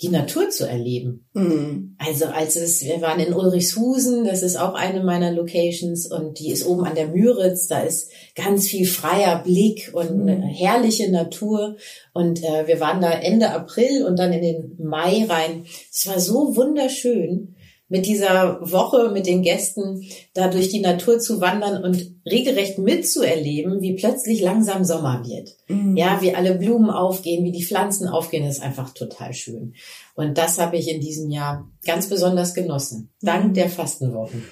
die 0.00 0.10
Natur 0.10 0.48
zu 0.50 0.68
erleben. 0.68 1.26
Mhm. 1.32 1.96
Also 1.98 2.26
als 2.26 2.54
es, 2.54 2.84
wir 2.84 3.00
waren 3.00 3.18
in 3.18 3.34
Ulrichshusen, 3.34 4.24
das 4.24 4.42
ist 4.42 4.56
auch 4.56 4.74
eine 4.74 5.02
meiner 5.02 5.32
Locations 5.32 6.06
und 6.06 6.38
die 6.38 6.52
ist 6.52 6.64
oben 6.64 6.84
an 6.84 6.94
der 6.94 7.08
Müritz, 7.08 7.66
da 7.66 7.80
ist 7.80 8.10
ganz 8.36 8.68
viel 8.68 8.86
freier 8.86 9.42
Blick 9.42 9.90
und 9.92 10.24
mhm. 10.24 10.42
herrliche 10.42 11.10
Natur 11.10 11.76
und 12.14 12.44
äh, 12.44 12.68
wir 12.68 12.78
waren 12.78 13.00
da 13.00 13.10
Ende 13.10 13.50
April 13.50 14.04
und 14.04 14.18
dann 14.18 14.32
in 14.32 14.42
den 14.42 14.76
Mai 14.78 15.26
rein. 15.28 15.66
Es 15.90 16.06
war 16.06 16.20
so 16.20 16.54
wunderschön 16.54 17.56
mit 17.88 18.06
dieser 18.06 18.58
Woche 18.60 19.10
mit 19.12 19.26
den 19.26 19.42
Gästen 19.42 20.04
da 20.34 20.48
durch 20.48 20.68
die 20.68 20.80
Natur 20.80 21.18
zu 21.18 21.40
wandern 21.40 21.82
und 21.82 22.16
regelrecht 22.26 22.78
mitzuerleben, 22.78 23.80
wie 23.80 23.94
plötzlich 23.94 24.42
langsam 24.42 24.84
Sommer 24.84 25.24
wird. 25.26 25.56
Mhm. 25.68 25.96
Ja, 25.96 26.20
wie 26.20 26.34
alle 26.34 26.54
Blumen 26.54 26.90
aufgehen, 26.90 27.44
wie 27.44 27.52
die 27.52 27.64
Pflanzen 27.64 28.06
aufgehen, 28.06 28.46
ist 28.46 28.62
einfach 28.62 28.92
total 28.92 29.32
schön. 29.32 29.74
Und 30.14 30.36
das 30.36 30.58
habe 30.58 30.76
ich 30.76 30.88
in 30.88 31.00
diesem 31.00 31.30
Jahr 31.30 31.70
ganz 31.84 32.08
besonders 32.08 32.54
genossen, 32.54 33.10
dank 33.22 33.48
mhm. 33.48 33.54
der 33.54 33.70
Fastenwochen. 33.70 34.44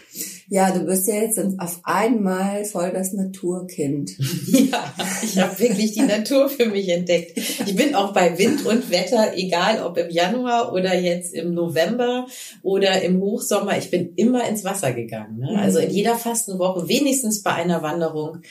Ja, 0.48 0.70
du 0.70 0.80
bist 0.80 1.08
ja 1.08 1.16
jetzt 1.16 1.40
auf 1.58 1.80
einmal 1.82 2.64
voll 2.64 2.92
das 2.92 3.12
Naturkind. 3.12 4.12
ja, 4.46 4.94
ich 5.22 5.38
habe 5.38 5.58
wirklich 5.58 5.92
die 5.92 6.02
Natur 6.02 6.48
für 6.48 6.66
mich 6.66 6.88
entdeckt. 6.88 7.36
Ich 7.66 7.74
bin 7.74 7.96
auch 7.96 8.12
bei 8.12 8.38
Wind 8.38 8.64
und 8.64 8.90
Wetter, 8.90 9.36
egal 9.36 9.82
ob 9.82 9.98
im 9.98 10.08
Januar 10.08 10.72
oder 10.72 10.94
jetzt 10.94 11.34
im 11.34 11.52
November 11.52 12.26
oder 12.62 13.02
im 13.02 13.20
Hochsommer, 13.20 13.76
ich 13.76 13.90
bin 13.90 14.14
immer 14.14 14.48
ins 14.48 14.64
Wasser 14.64 14.92
gegangen. 14.92 15.38
Ne? 15.38 15.58
Also 15.58 15.80
in 15.80 15.90
jeder 15.90 16.14
Fastenwoche, 16.14 16.88
wenigstens 16.88 17.42
bei 17.42 17.52
einer 17.52 17.82
Wanderung. 17.82 18.42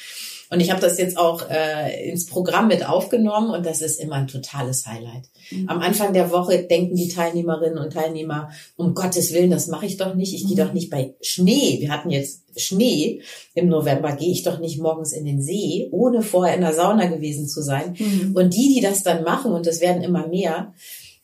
Und 0.49 0.59
ich 0.59 0.71
habe 0.71 0.81
das 0.81 0.97
jetzt 0.97 1.17
auch 1.17 1.49
äh, 1.49 2.09
ins 2.09 2.25
Programm 2.25 2.67
mit 2.67 2.87
aufgenommen 2.87 3.49
und 3.49 3.65
das 3.65 3.81
ist 3.81 3.99
immer 3.99 4.15
ein 4.15 4.27
totales 4.27 4.85
Highlight. 4.85 5.29
Mhm. 5.51 5.69
Am 5.69 5.79
Anfang 5.79 6.13
der 6.13 6.31
Woche 6.31 6.63
denken 6.63 6.95
die 6.95 7.07
Teilnehmerinnen 7.07 7.77
und 7.77 7.93
Teilnehmer, 7.93 8.49
um 8.75 8.93
Gottes 8.93 9.33
Willen, 9.33 9.51
das 9.51 9.67
mache 9.67 9.85
ich 9.85 9.97
doch 9.97 10.15
nicht. 10.15 10.33
Ich 10.33 10.43
mhm. 10.43 10.47
gehe 10.47 10.65
doch 10.65 10.73
nicht 10.73 10.89
bei 10.89 11.15
Schnee. 11.21 11.77
Wir 11.79 11.91
hatten 11.91 12.09
jetzt 12.09 12.43
Schnee 12.57 13.21
im 13.53 13.67
November, 13.67 14.13
gehe 14.13 14.31
ich 14.31 14.43
doch 14.43 14.59
nicht 14.59 14.79
morgens 14.79 15.11
in 15.11 15.25
den 15.25 15.41
See, 15.41 15.89
ohne 15.91 16.21
vorher 16.21 16.55
in 16.55 16.61
der 16.61 16.73
Sauna 16.73 17.07
gewesen 17.07 17.47
zu 17.47 17.61
sein. 17.61 17.95
Mhm. 17.97 18.35
Und 18.35 18.53
die, 18.53 18.73
die 18.75 18.81
das 18.81 19.03
dann 19.03 19.23
machen, 19.23 19.51
und 19.51 19.67
es 19.67 19.81
werden 19.81 20.03
immer 20.03 20.27
mehr, 20.27 20.73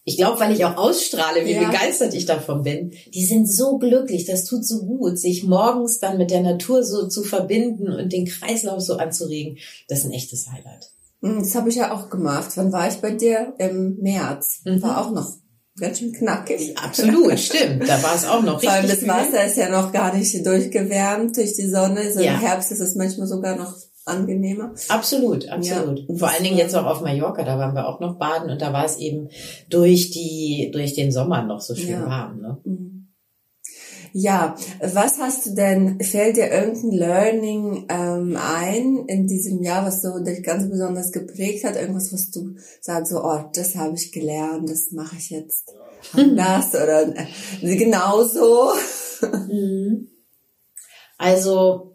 ich 0.04 0.18
glaube, 0.18 0.40
weil 0.40 0.52
ich 0.52 0.66
auch 0.66 0.78
ausstrahle, 0.78 1.46
wie 1.46 1.54
ja. 1.54 1.68
begeistert 1.68 2.14
ich 2.14 2.26
davon 2.26 2.64
bin, 2.64 2.94
die 3.14 3.26
sind 3.26 3.52
so 3.52 3.78
glücklich, 3.78 4.26
das 4.26 4.46
tut 4.46 4.66
so 4.66 4.84
gut, 4.86 5.20
sich 5.20 5.44
morgens 5.44 6.00
dann 6.00 6.18
mit 6.18 6.32
der 6.32 6.42
Natur 6.42 6.84
so 6.84 7.08
zu 7.08 7.24
verbinden 7.24 7.92
und 7.92 8.12
den 8.12 8.26
Kreislauf 8.26 8.82
so 8.82 8.98
anzuregen. 8.98 9.58
Das 9.88 10.00
ist 10.00 10.06
ein 10.06 10.12
echtes 10.12 10.48
Highlight. 10.52 10.92
Hm, 11.22 11.40
das 11.40 11.54
habe 11.54 11.70
ich 11.70 11.76
ja 11.76 11.94
auch 11.94 12.10
gemacht. 12.10 12.52
Wann 12.56 12.72
war 12.72 12.88
ich 12.88 12.96
bei 12.96 13.12
dir? 13.12 13.54
Im 13.60 13.98
März. 13.98 14.62
Mhm. 14.66 14.82
War 14.82 15.06
auch 15.06 15.12
noch 15.12 15.36
ganz 15.80 16.00
schön 16.00 16.14
knackig. 16.14 16.78
Absolut, 16.78 17.40
stimmt. 17.40 17.88
Da 17.88 18.02
war 18.02 18.16
es 18.16 18.26
auch 18.26 18.42
noch 18.42 18.56
richtig. 18.56 18.70
Vor 18.70 18.78
allem 18.78 18.90
das 18.90 19.08
Wasser 19.08 19.46
ist 19.46 19.58
ja 19.58 19.70
noch 19.70 19.92
gar 19.92 20.16
nicht 20.16 20.46
durchgewärmt 20.46 21.38
durch 21.38 21.54
die 21.54 21.70
Sonne. 21.70 22.12
So 22.12 22.22
ja. 22.22 22.34
im 22.34 22.40
Herbst 22.40 22.72
ist 22.72 22.80
es 22.80 22.96
manchmal 22.96 23.28
sogar 23.28 23.56
noch 23.56 23.76
angenehmer. 24.06 24.74
Absolut, 24.88 25.48
absolut. 25.50 26.00
Ja. 26.08 26.16
Vor 26.16 26.30
allen 26.30 26.44
Dingen 26.44 26.58
jetzt 26.58 26.76
auch 26.76 26.86
auf 26.86 27.02
Mallorca, 27.02 27.44
da 27.44 27.58
waren 27.58 27.76
wir 27.76 27.88
auch 27.88 28.00
noch 28.00 28.18
baden 28.18 28.50
und 28.50 28.62
da 28.62 28.74
war 28.74 28.86
es 28.86 28.98
eben 28.98 29.30
durch 29.70 30.12
die, 30.12 30.72
durch 30.74 30.94
den 30.94 31.12
Sommer 31.12 31.44
noch 31.44 31.62
so 31.62 31.76
schön 31.76 31.90
ja. 31.92 32.06
warm. 32.06 32.42
Ne? 32.42 32.58
Mhm. 32.64 33.02
Ja, 34.14 34.56
was 34.82 35.20
hast 35.20 35.46
du 35.46 35.56
denn, 35.56 36.02
fällt 36.02 36.36
dir 36.36 36.52
irgendein 36.52 36.92
Learning 36.92 37.86
ähm, 37.88 38.38
ein 38.38 39.06
in 39.08 39.26
diesem 39.26 39.64
Jahr, 39.64 39.86
was 39.86 40.02
so 40.02 40.20
dich 40.20 40.44
ganz 40.44 40.70
besonders 40.70 41.14
geprägt 41.14 41.64
hat? 41.64 41.78
Irgendwas, 41.78 42.12
was 42.12 42.30
du 42.30 42.56
sagst, 42.82 43.12
so, 43.12 43.24
oh, 43.24 43.46
das 43.54 43.76
habe 43.78 43.96
ich 43.96 44.12
gelernt, 44.12 44.70
das 44.70 44.92
mache 44.92 45.16
ich 45.18 45.30
jetzt 45.30 45.74
anders 46.14 46.76
oder 46.76 47.14
äh, 47.16 47.76
genauso? 47.78 48.74
Mhm. 49.48 50.10
Also 51.18 51.91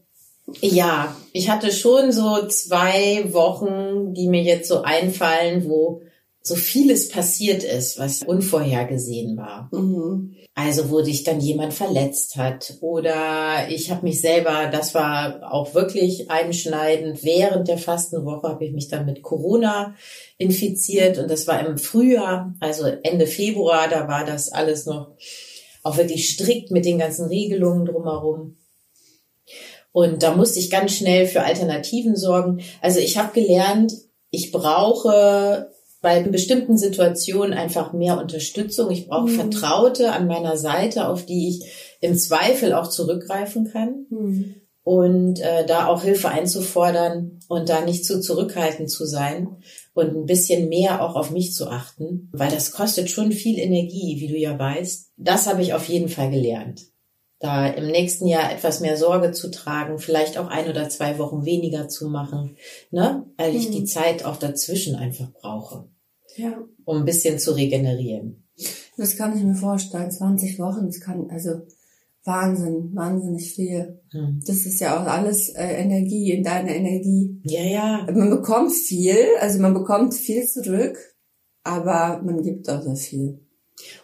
ja, 0.61 1.17
ich 1.33 1.50
hatte 1.50 1.73
schon 1.73 2.12
so 2.12 2.47
zwei 2.47 3.33
Wochen, 3.33 4.15
die 4.15 4.29
mir 4.29 4.43
jetzt 4.43 4.69
so 4.69 4.83
einfallen, 4.83 5.69
wo 5.69 6.03
so 6.41 6.55
vieles 6.55 7.09
passiert 7.09 7.65
ist, 7.65 7.99
was 7.99 8.23
unvorhergesehen 8.23 9.37
war. 9.37 9.69
Mhm. 9.73 10.37
Also 10.55 10.91
wo 10.91 11.03
dich 11.03 11.25
dann 11.25 11.41
jemand 11.41 11.75
verletzt 11.75 12.37
hat 12.37 12.79
oder 12.81 13.69
ich 13.69 13.91
habe 13.91 14.05
mich 14.05 14.21
selber, 14.21 14.69
das 14.73 14.95
war 14.95 15.53
auch 15.53 15.75
wirklich 15.75 16.31
einschneidend, 16.31 17.25
während 17.25 17.69
der 17.69 17.76
Fastenwoche 17.76 18.49
habe 18.49 18.65
ich 18.65 18.73
mich 18.73 18.88
dann 18.88 19.05
mit 19.05 19.23
Corona 19.23 19.95
infiziert 20.38 21.19
und 21.19 21.31
das 21.31 21.47
war 21.47 21.67
im 21.67 21.76
Frühjahr, 21.76 22.55
also 22.61 22.87
Ende 22.87 23.26
Februar, 23.26 23.88
da 23.88 24.09
war 24.09 24.25
das 24.25 24.50
alles 24.50 24.87
noch 24.87 25.17
auch 25.83 25.99
wirklich 25.99 26.31
strikt 26.31 26.71
mit 26.71 26.85
den 26.85 26.99
ganzen 26.99 27.26
Regelungen 27.26 27.85
drumherum. 27.85 28.57
Und 29.97 30.23
da 30.23 30.37
musste 30.37 30.59
ich 30.59 30.69
ganz 30.69 30.93
schnell 30.93 31.26
für 31.26 31.43
Alternativen 31.43 32.17
sorgen. 32.17 32.61
Also 32.83 33.00
ich 33.00 33.17
habe 33.17 33.33
gelernt, 33.33 33.95
ich 34.29 34.53
brauche 34.53 35.71
bei 36.03 36.21
bestimmten 36.21 36.76
Situationen 36.76 37.55
einfach 37.55 37.95
mehr 37.95 38.21
Unterstützung. 38.21 38.91
Ich 38.91 39.09
brauche 39.09 39.31
mhm. 39.31 39.37
Vertraute 39.37 40.12
an 40.12 40.26
meiner 40.26 40.59
Seite, 40.59 41.09
auf 41.09 41.25
die 41.25 41.49
ich 41.49 41.97
im 42.03 42.15
Zweifel 42.15 42.75
auch 42.75 42.91
zurückgreifen 42.91 43.71
kann. 43.73 44.05
Mhm. 44.11 44.57
Und 44.83 45.41
äh, 45.41 45.65
da 45.65 45.87
auch 45.87 46.03
Hilfe 46.03 46.29
einzufordern 46.29 47.41
und 47.49 47.71
da 47.71 47.81
nicht 47.81 48.05
zu 48.05 48.21
zurückhaltend 48.21 48.91
zu 48.91 49.07
sein 49.07 49.49
und 49.95 50.15
ein 50.15 50.26
bisschen 50.26 50.69
mehr 50.69 51.03
auch 51.03 51.17
auf 51.17 51.31
mich 51.31 51.55
zu 51.55 51.69
achten, 51.69 52.29
weil 52.35 52.50
das 52.50 52.71
kostet 52.71 53.09
schon 53.09 53.33
viel 53.33 53.59
Energie, 53.59 54.21
wie 54.21 54.29
du 54.29 54.37
ja 54.37 54.59
weißt. 54.59 55.12
Das 55.17 55.47
habe 55.47 55.62
ich 55.62 55.73
auf 55.73 55.88
jeden 55.88 56.11
Fall 56.11 56.31
gelernt 56.31 56.83
da 57.38 57.66
im 57.66 57.87
nächsten 57.88 58.26
Jahr 58.26 58.50
etwas 58.52 58.81
mehr 58.81 58.97
Sorge 58.97 59.33
zu 59.33 59.50
tragen, 59.50 59.99
vielleicht 59.99 60.38
auch 60.38 60.49
ein 60.49 60.69
oder 60.69 60.88
zwei 60.88 61.19
Wochen 61.19 61.45
weniger 61.45 61.88
zu 61.88 62.09
machen, 62.09 62.57
ne? 62.90 63.26
weil 63.37 63.55
ich 63.55 63.71
die 63.71 63.81
mhm. 63.81 63.87
Zeit 63.87 64.25
auch 64.25 64.37
dazwischen 64.37 64.97
einfach 64.97 65.31
brauche, 65.33 65.88
ja. 66.37 66.59
um 66.85 66.99
ein 66.99 67.05
bisschen 67.05 67.38
zu 67.38 67.52
regenerieren. 67.52 68.47
Das 68.97 69.16
kann 69.16 69.37
ich 69.37 69.45
mir 69.45 69.55
vorstellen. 69.55 70.11
20 70.11 70.59
Wochen, 70.59 70.87
das 70.87 71.00
kann, 71.00 71.28
also 71.31 71.50
Wahnsinn, 72.25 72.90
wahnsinnig 72.95 73.52
viel. 73.52 74.00
Hm. 74.11 74.40
Das 74.47 74.66
ist 74.66 74.81
ja 74.81 75.00
auch 75.00 75.07
alles 75.07 75.50
äh, 75.50 75.83
Energie, 75.83 76.33
in 76.33 76.43
deiner 76.43 76.75
Energie. 76.75 77.40
Ja, 77.45 77.62
ja. 77.62 78.07
Man 78.12 78.31
bekommt 78.31 78.73
viel, 78.73 79.16
also 79.40 79.61
man 79.61 79.75
bekommt 79.75 80.14
viel 80.14 80.47
zurück, 80.47 80.99
aber 81.62 82.21
man 82.25 82.43
gibt 82.43 82.69
auch 82.69 82.83
sehr 82.83 82.97
viel. 82.97 83.46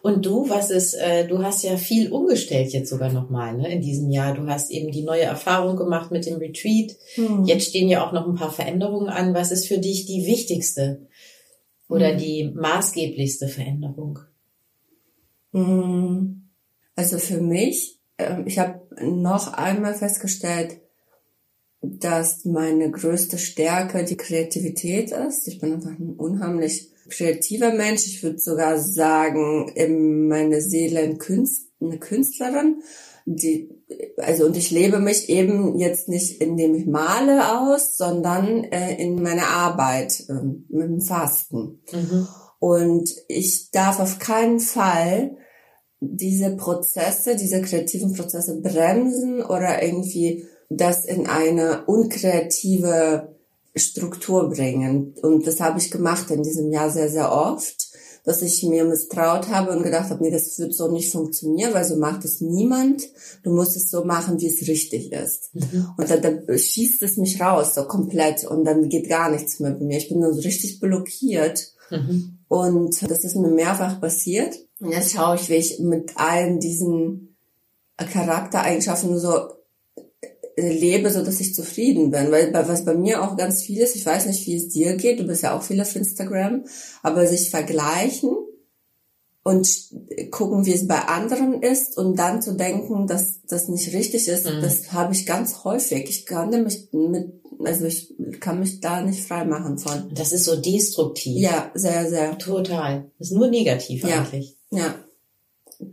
Und 0.02 0.26
du, 0.26 0.49
was 0.49 0.71
ist, 0.71 0.94
äh, 0.94 1.28
du 1.28 1.44
hast 1.44 1.62
ja 1.62 1.76
viel 1.76 2.11
umgestellt 2.11 2.73
jetzt 2.73 2.90
sogar 2.90 3.12
nochmal, 3.12 3.56
ne, 3.56 3.73
in 3.73 3.80
diesem 3.80 4.11
Jahr. 4.11 4.35
Du 4.35 4.49
hast 4.49 4.73
eben 4.73 4.90
die 4.90 5.04
neue 5.04 5.23
Erfahrung 5.23 5.76
gemacht 5.76 6.11
mit 6.11 6.26
dem 6.26 6.38
Retreat. 6.38 6.97
Hm. 7.14 7.44
Jetzt 7.44 7.68
stehen 7.68 7.88
ja 7.88 8.04
auch 8.04 8.12
noch 8.12 8.26
ein 8.26 8.35
paar 8.35 8.50
Veränderungen 8.50 9.09
an. 9.09 9.32
Was 9.32 9.52
ist 9.52 9.68
für 9.68 9.78
dich 9.78 10.04
die 10.06 10.26
wichtigste 10.26 11.06
oder 11.88 12.11
hm. 12.11 12.18
die 12.18 12.52
maßgeblichste 12.52 13.47
Veränderung? 13.47 14.18
Hm. 15.52 16.49
Also 16.97 17.18
für 17.18 17.40
mich, 17.40 18.00
äh, 18.16 18.42
ich 18.44 18.59
habe 18.59 18.80
noch 19.00 19.52
einmal 19.52 19.94
festgestellt, 19.94 20.80
dass 21.80 22.44
meine 22.44 22.90
größte 22.90 23.38
Stärke 23.38 24.04
die 24.04 24.16
Kreativität 24.16 25.12
ist. 25.12 25.47
Ich 25.47 25.61
bin 25.61 25.75
einfach 25.75 25.90
ein 25.90 26.14
unheimlich 26.16 26.91
kreativer 27.09 27.73
Mensch. 27.73 28.06
Ich 28.06 28.23
würde 28.23 28.38
sogar 28.38 28.78
sagen, 28.78 29.68
in 29.75 30.28
meine 30.28 30.61
Seele 30.61 31.00
ein 31.00 31.18
Künst, 31.18 31.68
eine 31.80 31.99
Künstlerin. 31.99 32.82
Die, 33.25 33.71
also 34.16 34.47
und 34.47 34.56
ich 34.56 34.71
lebe 34.71 34.99
mich 34.99 35.28
eben 35.28 35.78
jetzt 35.78 36.09
nicht, 36.09 36.40
indem 36.40 36.75
ich 36.75 36.87
male 36.87 37.61
aus, 37.61 37.97
sondern 37.97 38.64
äh, 38.64 39.00
in 39.00 39.23
meiner 39.23 39.47
Arbeit 39.47 40.25
äh, 40.28 40.42
mit 40.68 40.88
dem 40.88 41.00
Fasten. 41.00 41.82
Mhm. 41.92 42.26
Und 42.59 43.11
ich 43.28 43.71
darf 43.71 44.00
auf 44.00 44.18
keinen 44.18 44.61
Fall 44.61 45.37
diese 46.00 46.56
Prozesse, 46.56 47.37
diese 47.37 47.62
kreativen 47.62 48.12
Prozesse 48.12 48.61
bremsen 48.61 49.40
oder 49.42 49.82
irgendwie 49.82 50.44
das 50.68 51.04
in 51.04 51.26
eine 51.26 51.85
unkreative 51.87 53.31
Struktur 53.74 54.50
bringen. 54.50 55.14
Und 55.22 55.46
das 55.46 55.60
habe 55.60 55.78
ich 55.78 55.90
gemacht 55.90 56.30
in 56.30 56.42
diesem 56.42 56.70
Jahr 56.70 56.90
sehr, 56.90 57.08
sehr 57.08 57.32
oft, 57.32 57.88
dass 58.24 58.42
ich 58.42 58.62
mir 58.62 58.84
misstraut 58.84 59.48
habe 59.48 59.72
und 59.72 59.82
gedacht 59.82 60.10
habe, 60.10 60.22
nee, 60.22 60.30
das 60.30 60.58
wird 60.58 60.74
so 60.74 60.88
nicht 60.88 61.10
funktionieren, 61.10 61.74
weil 61.74 61.84
so 61.84 61.96
macht 61.96 62.24
es 62.24 62.40
niemand. 62.40 63.02
Du 63.42 63.50
musst 63.50 63.76
es 63.76 63.90
so 63.90 64.04
machen, 64.04 64.40
wie 64.40 64.46
es 64.46 64.68
richtig 64.68 65.10
ist. 65.12 65.54
Mhm. 65.54 65.88
Und 65.96 66.10
dann, 66.10 66.22
dann 66.22 66.58
schießt 66.58 67.02
es 67.02 67.16
mich 67.16 67.40
raus, 67.40 67.74
so 67.74 67.84
komplett. 67.84 68.44
Und 68.44 68.64
dann 68.64 68.88
geht 68.88 69.08
gar 69.08 69.30
nichts 69.30 69.58
mehr 69.58 69.72
bei 69.72 69.84
mir. 69.84 69.98
Ich 69.98 70.08
bin 70.08 70.20
dann 70.20 70.34
so 70.34 70.42
richtig 70.42 70.78
blockiert. 70.78 71.72
Mhm. 71.90 72.38
Und 72.48 73.02
das 73.10 73.24
ist 73.24 73.36
mir 73.36 73.48
mehrfach 73.48 74.00
passiert. 74.00 74.56
Und 74.78 74.92
jetzt 74.92 75.12
schaue 75.12 75.36
ich, 75.36 75.48
wie 75.48 75.54
ich 75.54 75.80
mit 75.80 76.16
allen 76.16 76.60
diesen 76.60 77.36
Charaktereigenschaften 77.96 79.18
so 79.18 79.48
lebe, 80.56 81.11
so 81.11 81.25
dass 81.25 81.40
ich 81.40 81.54
zufrieden 81.54 82.11
bin. 82.11 82.30
Weil 82.30 82.52
was 82.52 82.85
bei 82.85 82.94
mir 82.94 83.23
auch 83.23 83.37
ganz 83.37 83.62
viel 83.62 83.78
ist, 83.78 83.97
ich 83.97 84.06
weiß 84.06 84.26
nicht, 84.26 84.47
wie 84.47 84.56
es 84.56 84.68
dir 84.68 84.97
geht, 84.97 85.21
du 85.21 85.25
bist 85.25 85.42
ja 85.42 85.56
auch 85.56 85.62
viel 85.62 85.80
auf 85.80 85.94
Instagram, 85.97 86.64
aber 87.02 87.26
sich 87.26 87.50
vergleichen 87.50 88.37
und 89.44 89.68
gucken, 90.30 90.66
wie 90.66 90.73
es 90.73 90.87
bei 90.87 91.00
anderen 91.00 91.62
ist 91.62 91.99
und 91.99 92.16
dann 92.16 92.42
zu 92.42 92.54
denken, 92.54 93.06
dass 93.06 93.40
das 93.49 93.68
nicht 93.68 93.92
richtig 93.92 94.28
ist, 94.28 94.47
mhm. 94.47 94.61
das 94.61 94.92
habe 94.92 95.14
ich 95.14 95.26
ganz 95.26 95.64
häufig. 95.64 96.09
Ich 96.09 96.26
kann 96.26 96.50
nämlich 96.50 96.88
mit, 96.92 97.32
also 97.64 97.85
ich 97.87 98.14
kann 98.38 98.61
mich 98.61 98.80
da 98.80 99.02
nicht 99.02 99.26
frei 99.26 99.44
machen 99.44 99.78
von. 99.78 100.12
Das 100.14 100.32
ist 100.32 100.44
so 100.44 100.56
destruktiv. 100.56 101.40
Ja, 101.40 101.73
sehr, 101.75 102.09
sehr. 102.09 102.38
Total. 102.38 103.11
Das 103.18 103.30
ist 103.30 103.35
nur 103.35 103.49
negativ 103.49 104.04
ja. 104.04 104.21
eigentlich. 104.21 104.56
Ja. 104.71 104.94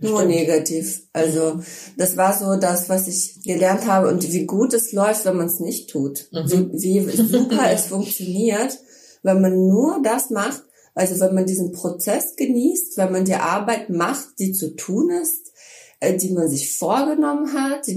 Nur 0.02 0.20
Stimmt. 0.20 0.36
negativ. 0.36 1.04
Also 1.14 1.62
das 1.98 2.18
war 2.18 2.38
so 2.38 2.60
das, 2.60 2.90
was 2.90 3.08
ich 3.08 3.42
gelernt 3.44 3.88
habe 3.88 4.08
und 4.10 4.32
wie 4.32 4.46
gut 4.46 4.74
es 4.74 4.92
läuft, 4.92 5.26
wenn 5.26 5.38
man 5.38 5.48
es 5.48 5.60
nicht 5.60 5.90
tut. 5.90 6.28
Mhm. 6.32 6.72
Wie, 6.74 7.08
wie 7.08 7.16
super 7.16 7.66
es 7.72 7.88
funktioniert, 7.88 8.78
wenn 9.24 9.42
man 9.42 9.68
nur 9.68 10.02
das 10.04 10.30
macht, 10.30 10.64
also 10.96 11.20
wenn 11.20 11.34
man 11.34 11.46
diesen 11.46 11.72
Prozess 11.72 12.36
genießt, 12.36 12.98
wenn 12.98 13.12
man 13.12 13.26
die 13.26 13.36
Arbeit 13.36 13.90
macht, 13.90 14.40
die 14.40 14.52
zu 14.52 14.76
tun 14.76 15.10
ist, 15.10 15.52
äh, 16.00 16.18
die 16.18 16.32
man 16.32 16.50
sich 16.50 16.78
vorgenommen 16.78 17.54
hat, 17.54 17.88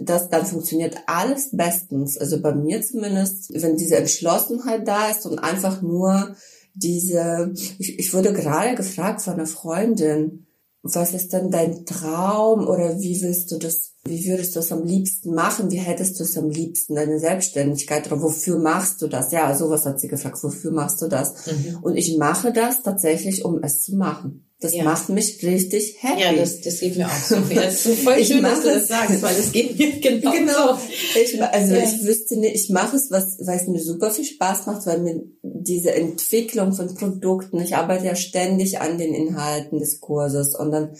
das, 0.00 0.28
dann 0.28 0.46
funktioniert 0.46 0.96
alles 1.06 1.50
bestens. 1.52 2.18
Also 2.18 2.40
bei 2.40 2.54
mir 2.54 2.82
zumindest, 2.82 3.52
wenn 3.54 3.76
diese 3.76 3.96
Entschlossenheit 3.96 4.86
da 4.86 5.10
ist 5.10 5.26
und 5.26 5.38
einfach 5.38 5.82
nur 5.82 6.34
diese, 6.74 7.52
ich, 7.78 7.98
ich 7.98 8.14
wurde 8.14 8.32
gerade 8.32 8.74
gefragt 8.74 9.22
von 9.22 9.34
einer 9.34 9.46
Freundin, 9.46 10.46
was 10.82 11.14
ist 11.14 11.32
denn 11.32 11.50
dein 11.50 11.86
Traum 11.86 12.66
oder 12.66 12.98
wie 12.98 13.20
willst 13.22 13.52
du 13.52 13.58
das, 13.58 13.92
wie 14.04 14.26
würdest 14.26 14.56
du 14.56 14.60
es 14.60 14.72
am 14.72 14.82
liebsten 14.82 15.32
machen? 15.32 15.70
Wie 15.70 15.78
hättest 15.78 16.18
du 16.18 16.24
es 16.24 16.36
am 16.36 16.50
liebsten, 16.50 16.96
deine 16.96 17.20
Selbstständigkeit 17.20 18.06
oder 18.06 18.20
wofür 18.20 18.58
machst 18.58 19.00
du 19.00 19.06
das? 19.06 19.30
Ja, 19.30 19.54
sowas 19.56 19.86
hat 19.86 20.00
sie 20.00 20.08
gefragt, 20.08 20.42
wofür 20.42 20.72
machst 20.72 21.00
du 21.00 21.08
das? 21.08 21.46
Mhm. 21.46 21.78
Und 21.82 21.96
ich 21.96 22.18
mache 22.18 22.52
das 22.52 22.82
tatsächlich, 22.82 23.44
um 23.44 23.62
es 23.62 23.82
zu 23.82 23.94
machen. 23.94 24.51
Das 24.62 24.72
ja. 24.72 24.84
macht 24.84 25.08
mich 25.08 25.42
richtig 25.42 25.96
happy. 26.00 26.20
Ja, 26.20 26.32
das, 26.32 26.60
das 26.60 26.78
geht 26.78 26.96
mir 26.96 27.08
auch 27.08 27.12
so. 27.12 27.34
Das 27.54 27.84
ist 27.84 28.04
voll 28.04 28.24
schön, 28.24 28.44
dass 28.44 28.62
du 28.62 28.68
das 28.68 28.86
sagst, 28.86 29.20
weil 29.20 29.34
es 29.36 29.50
geht 29.50 29.76
mir 29.76 29.90
genau, 30.00 30.30
genau. 30.30 30.78
Ich, 31.20 31.42
also 31.42 31.74
ja. 31.74 31.82
ich 31.82 32.04
wüsste 32.04 32.38
nicht, 32.38 32.54
ich 32.54 32.70
mache 32.70 32.96
es, 32.96 33.10
was, 33.10 33.38
weil 33.40 33.58
es 33.58 33.66
mir 33.66 33.80
super 33.80 34.12
viel 34.12 34.24
Spaß 34.24 34.66
macht, 34.66 34.86
weil 34.86 35.00
mir 35.00 35.20
diese 35.42 35.92
Entwicklung 35.92 36.74
von 36.74 36.94
Produkten, 36.94 37.60
ich 37.60 37.74
arbeite 37.74 38.06
ja 38.06 38.14
ständig 38.14 38.80
an 38.80 38.98
den 38.98 39.14
Inhalten 39.14 39.80
des 39.80 40.00
Kurses 40.00 40.54
und 40.54 40.70
dann 40.70 40.94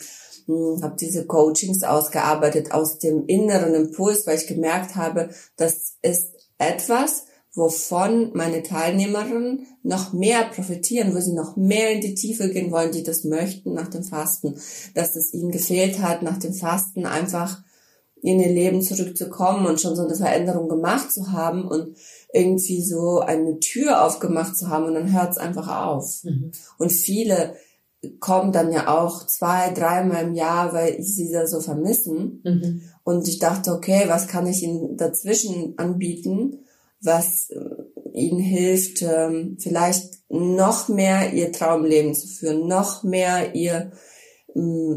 hm, 0.47 0.83
habe 0.83 0.97
diese 0.99 1.25
Coachings 1.27 1.85
ausgearbeitet 1.85 2.73
aus 2.73 2.99
dem 2.99 3.27
inneren 3.27 3.75
Impuls, 3.75 4.27
weil 4.27 4.39
ich 4.39 4.49
gemerkt 4.49 4.97
habe, 4.97 5.31
das 5.57 5.95
ist 6.03 6.33
etwas, 6.59 7.27
wovon 7.55 8.31
meine 8.35 8.63
Teilnehmerinnen 8.63 9.67
noch 9.83 10.13
mehr 10.13 10.45
profitieren, 10.45 11.15
wo 11.15 11.21
sie 11.21 11.35
noch 11.35 11.57
mehr 11.57 11.91
in 11.91 12.01
die 12.01 12.15
Tiefe 12.15 12.49
gehen 12.51 12.71
wollen, 12.71 12.93
die 12.93 13.03
das 13.03 13.25
möchten 13.25 13.75
nach 13.75 13.89
dem 13.89 14.03
Fasten, 14.03 14.57
dass 14.95 15.17
es 15.17 15.35
ihnen 15.35 15.51
gefehlt 15.51 16.01
hat, 16.01 16.23
nach 16.23 16.39
dem 16.39 16.55
Fasten 16.55 17.05
einfach 17.05 17.63
in 18.23 18.39
ihr 18.41 18.53
Leben 18.53 18.81
zurückzukommen 18.81 19.67
und 19.67 19.81
schon 19.81 19.97
so 19.97 20.03
eine 20.03 20.15
Veränderung 20.15 20.69
gemacht 20.69 21.13
zu 21.13 21.33
haben 21.33 21.67
und 21.67 21.97
irgendwie 22.33 22.83
so 22.83 23.19
eine 23.19 23.59
Tür 23.59 24.05
aufgemacht 24.07 24.57
zu 24.57 24.69
haben 24.69 24.85
und 24.85 24.95
dann 24.95 25.13
hört 25.13 25.33
es 25.33 25.39
einfach 25.39 25.87
auf. 25.87 26.23
Mhm. 26.23 26.53
Und 26.79 26.93
viele 26.93 27.57
kommen 28.21 28.53
dann 28.53 28.73
ja 28.73 28.89
auch 28.89 29.27
zwei, 29.27 29.71
dreimal 29.71 30.25
im 30.25 30.35
Jahr, 30.35 30.73
weil 30.73 31.03
sie 31.03 31.31
da 31.31 31.47
so 31.47 31.61
vermissen. 31.61 32.41
Mhm. 32.45 32.83
Und 33.05 33.29
ich 33.29 33.39
dachte, 33.39 33.73
okay, 33.73 34.05
was 34.07 34.29
kann 34.29 34.47
ich 34.47 34.63
ihnen 34.63 34.97
dazwischen 34.97 35.75
anbieten? 35.77 36.65
Was 37.03 37.51
äh, 37.51 38.19
ihnen 38.19 38.41
hilft, 38.41 39.03
ähm, 39.03 39.57
vielleicht 39.61 40.15
noch 40.29 40.89
mehr 40.89 41.33
ihr 41.33 41.53
Traumleben 41.53 42.15
zu 42.15 42.27
führen, 42.27 42.67
noch 42.67 43.03
mehr 43.03 43.55
ihr, 43.55 43.93
mm, 44.55 44.95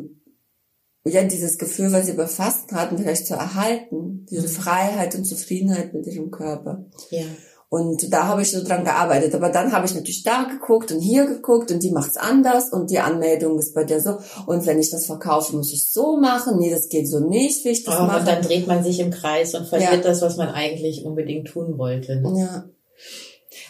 ja, 1.07 1.23
dieses 1.23 1.57
Gefühl, 1.57 1.91
was 1.91 2.07
sie 2.07 2.13
über 2.13 2.27
Fasten 2.27 2.75
hatten, 2.75 2.97
vielleicht 2.97 3.27
zu 3.27 3.35
erhalten, 3.35 4.25
diese 4.29 4.47
mhm. 4.47 4.51
Freiheit 4.51 5.15
und 5.15 5.25
Zufriedenheit 5.25 5.93
mit 5.93 6.07
ihrem 6.07 6.31
Körper. 6.31 6.85
Ja. 7.11 7.25
Und 7.69 8.13
da 8.13 8.27
habe 8.27 8.43
ich 8.43 8.51
so 8.51 8.63
dran 8.63 8.83
gearbeitet. 8.83 9.33
Aber 9.33 9.49
dann 9.49 9.71
habe 9.71 9.85
ich 9.85 9.95
natürlich 9.95 10.23
da 10.23 10.43
geguckt 10.43 10.91
und 10.91 10.99
hier 10.99 11.25
geguckt 11.25 11.71
und 11.71 11.81
die 11.81 11.91
macht's 11.91 12.15
anders 12.15 12.71
und 12.71 12.91
die 12.91 12.99
Anmeldung 12.99 13.57
ist 13.57 13.73
bei 13.73 13.83
der 13.83 13.99
so. 13.99 14.17
Und 14.45 14.65
wenn 14.65 14.79
ich 14.79 14.91
das 14.91 15.07
verkaufe, 15.07 15.55
muss 15.55 15.73
ich 15.73 15.91
so 15.91 16.17
machen. 16.17 16.59
Nee, 16.59 16.69
das 16.69 16.89
geht 16.89 17.09
so 17.09 17.19
nicht, 17.19 17.65
wie 17.65 17.69
ich 17.69 17.83
das 17.83 17.99
oh, 17.99 18.03
mache. 18.03 18.19
Und 18.19 18.27
dann 18.27 18.41
dreht 18.43 18.67
man 18.67 18.83
sich 18.83 18.99
im 18.99 19.11
Kreis 19.11 19.55
und 19.55 19.67
verliert 19.67 19.91
ja. 19.91 20.01
das, 20.01 20.21
was 20.21 20.37
man 20.37 20.49
eigentlich 20.49 21.03
unbedingt 21.05 21.47
tun 21.47 21.77
wollte. 21.77 22.21
Ne? 22.21 22.39
Ja. 22.39 22.65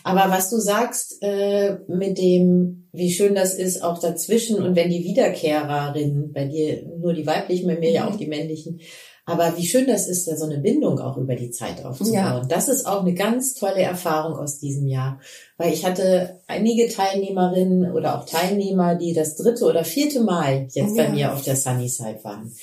Aber 0.03 0.31
was 0.31 0.49
du 0.49 0.57
sagst 0.57 1.17
äh, 1.21 1.77
mit 1.87 2.17
dem, 2.17 2.89
wie 2.91 3.11
schön 3.11 3.33
das 3.33 3.55
ist, 3.55 3.83
auch 3.83 3.97
dazwischen 3.97 4.61
und 4.61 4.75
wenn 4.75 4.89
die 4.89 5.03
Wiederkehrerinnen, 5.03 6.31
bei 6.31 6.45
dir 6.45 6.83
nur 6.99 7.13
die 7.13 7.25
weiblichen, 7.25 7.67
bei 7.67 7.79
mir 7.79 7.89
mhm. 7.89 7.95
ja 7.95 8.07
auch 8.07 8.15
die 8.15 8.27
männlichen, 8.27 8.81
aber 9.25 9.57
wie 9.57 9.65
schön 9.65 9.87
das 9.87 10.07
ist, 10.07 10.27
da 10.27 10.37
so 10.37 10.45
eine 10.45 10.59
Bindung 10.59 10.99
auch 10.99 11.17
über 11.17 11.35
die 11.35 11.49
Zeit 11.49 11.83
aufzubauen. 11.83 12.13
Ja. 12.13 12.45
Das 12.47 12.69
ist 12.69 12.85
auch 12.85 13.01
eine 13.01 13.15
ganz 13.15 13.55
tolle 13.55 13.81
Erfahrung 13.81 14.37
aus 14.37 14.59
diesem 14.59 14.87
Jahr. 14.87 15.19
Weil 15.57 15.73
ich 15.73 15.83
hatte 15.83 16.41
einige 16.45 16.87
Teilnehmerinnen 16.89 17.91
oder 17.91 18.19
auch 18.19 18.25
Teilnehmer, 18.25 18.95
die 18.95 19.13
das 19.13 19.35
dritte 19.35 19.65
oder 19.65 19.83
vierte 19.83 20.21
Mal 20.21 20.67
jetzt 20.71 20.95
ja. 20.95 21.03
bei 21.03 21.09
mir 21.09 21.33
auf 21.33 21.43
der 21.43 21.55
Sunnyside 21.55 22.19
waren. 22.23 22.53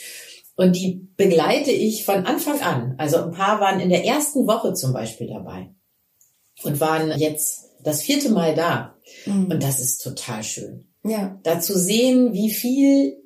Und 0.55 0.77
die 0.77 1.09
begleite 1.17 1.73
ich 1.73 2.05
von 2.05 2.27
Anfang 2.27 2.61
an. 2.61 2.95
Also 2.97 3.17
ein 3.17 3.33
paar 3.33 3.59
waren 3.61 3.81
in 3.81 3.89
der 3.89 4.05
ersten 4.05 4.47
Woche 4.47 4.73
zum 4.75 4.93
Beispiel 4.93 5.27
dabei 5.27 5.75
und 6.63 6.79
waren 6.79 7.19
jetzt 7.19 7.71
das 7.83 8.03
vierte 8.03 8.31
Mal 8.31 8.55
da. 8.55 8.95
Mhm. 9.27 9.47
Und 9.51 9.63
das 9.63 9.81
ist 9.81 9.99
total 9.99 10.45
schön. 10.45 10.87
Ja. 11.03 11.41
Da 11.43 11.59
zu 11.59 11.77
sehen, 11.77 12.33
wie 12.33 12.51
viel 12.51 13.22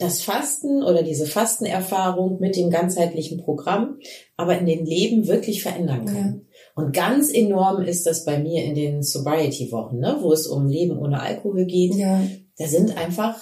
das 0.00 0.22
Fasten 0.22 0.82
oder 0.82 1.02
diese 1.02 1.26
Fastenerfahrung 1.26 2.40
mit 2.40 2.56
dem 2.56 2.70
ganzheitlichen 2.70 3.38
Programm 3.38 3.98
aber 4.36 4.58
in 4.58 4.66
den 4.66 4.86
Leben 4.86 5.28
wirklich 5.28 5.62
verändern 5.62 6.06
kann. 6.06 6.16
Ja. 6.16 6.60
Und 6.74 6.94
ganz 6.94 7.30
enorm 7.30 7.82
ist 7.82 8.06
das 8.06 8.24
bei 8.24 8.38
mir 8.38 8.64
in 8.64 8.74
den 8.74 9.02
Sobriety-Wochen, 9.02 9.98
ne, 9.98 10.16
wo 10.20 10.32
es 10.32 10.46
um 10.46 10.66
Leben 10.66 10.98
ohne 10.98 11.20
Alkohol 11.20 11.66
geht. 11.66 11.94
Ja. 11.94 12.22
Da 12.56 12.66
sind 12.66 12.96
einfach 12.96 13.36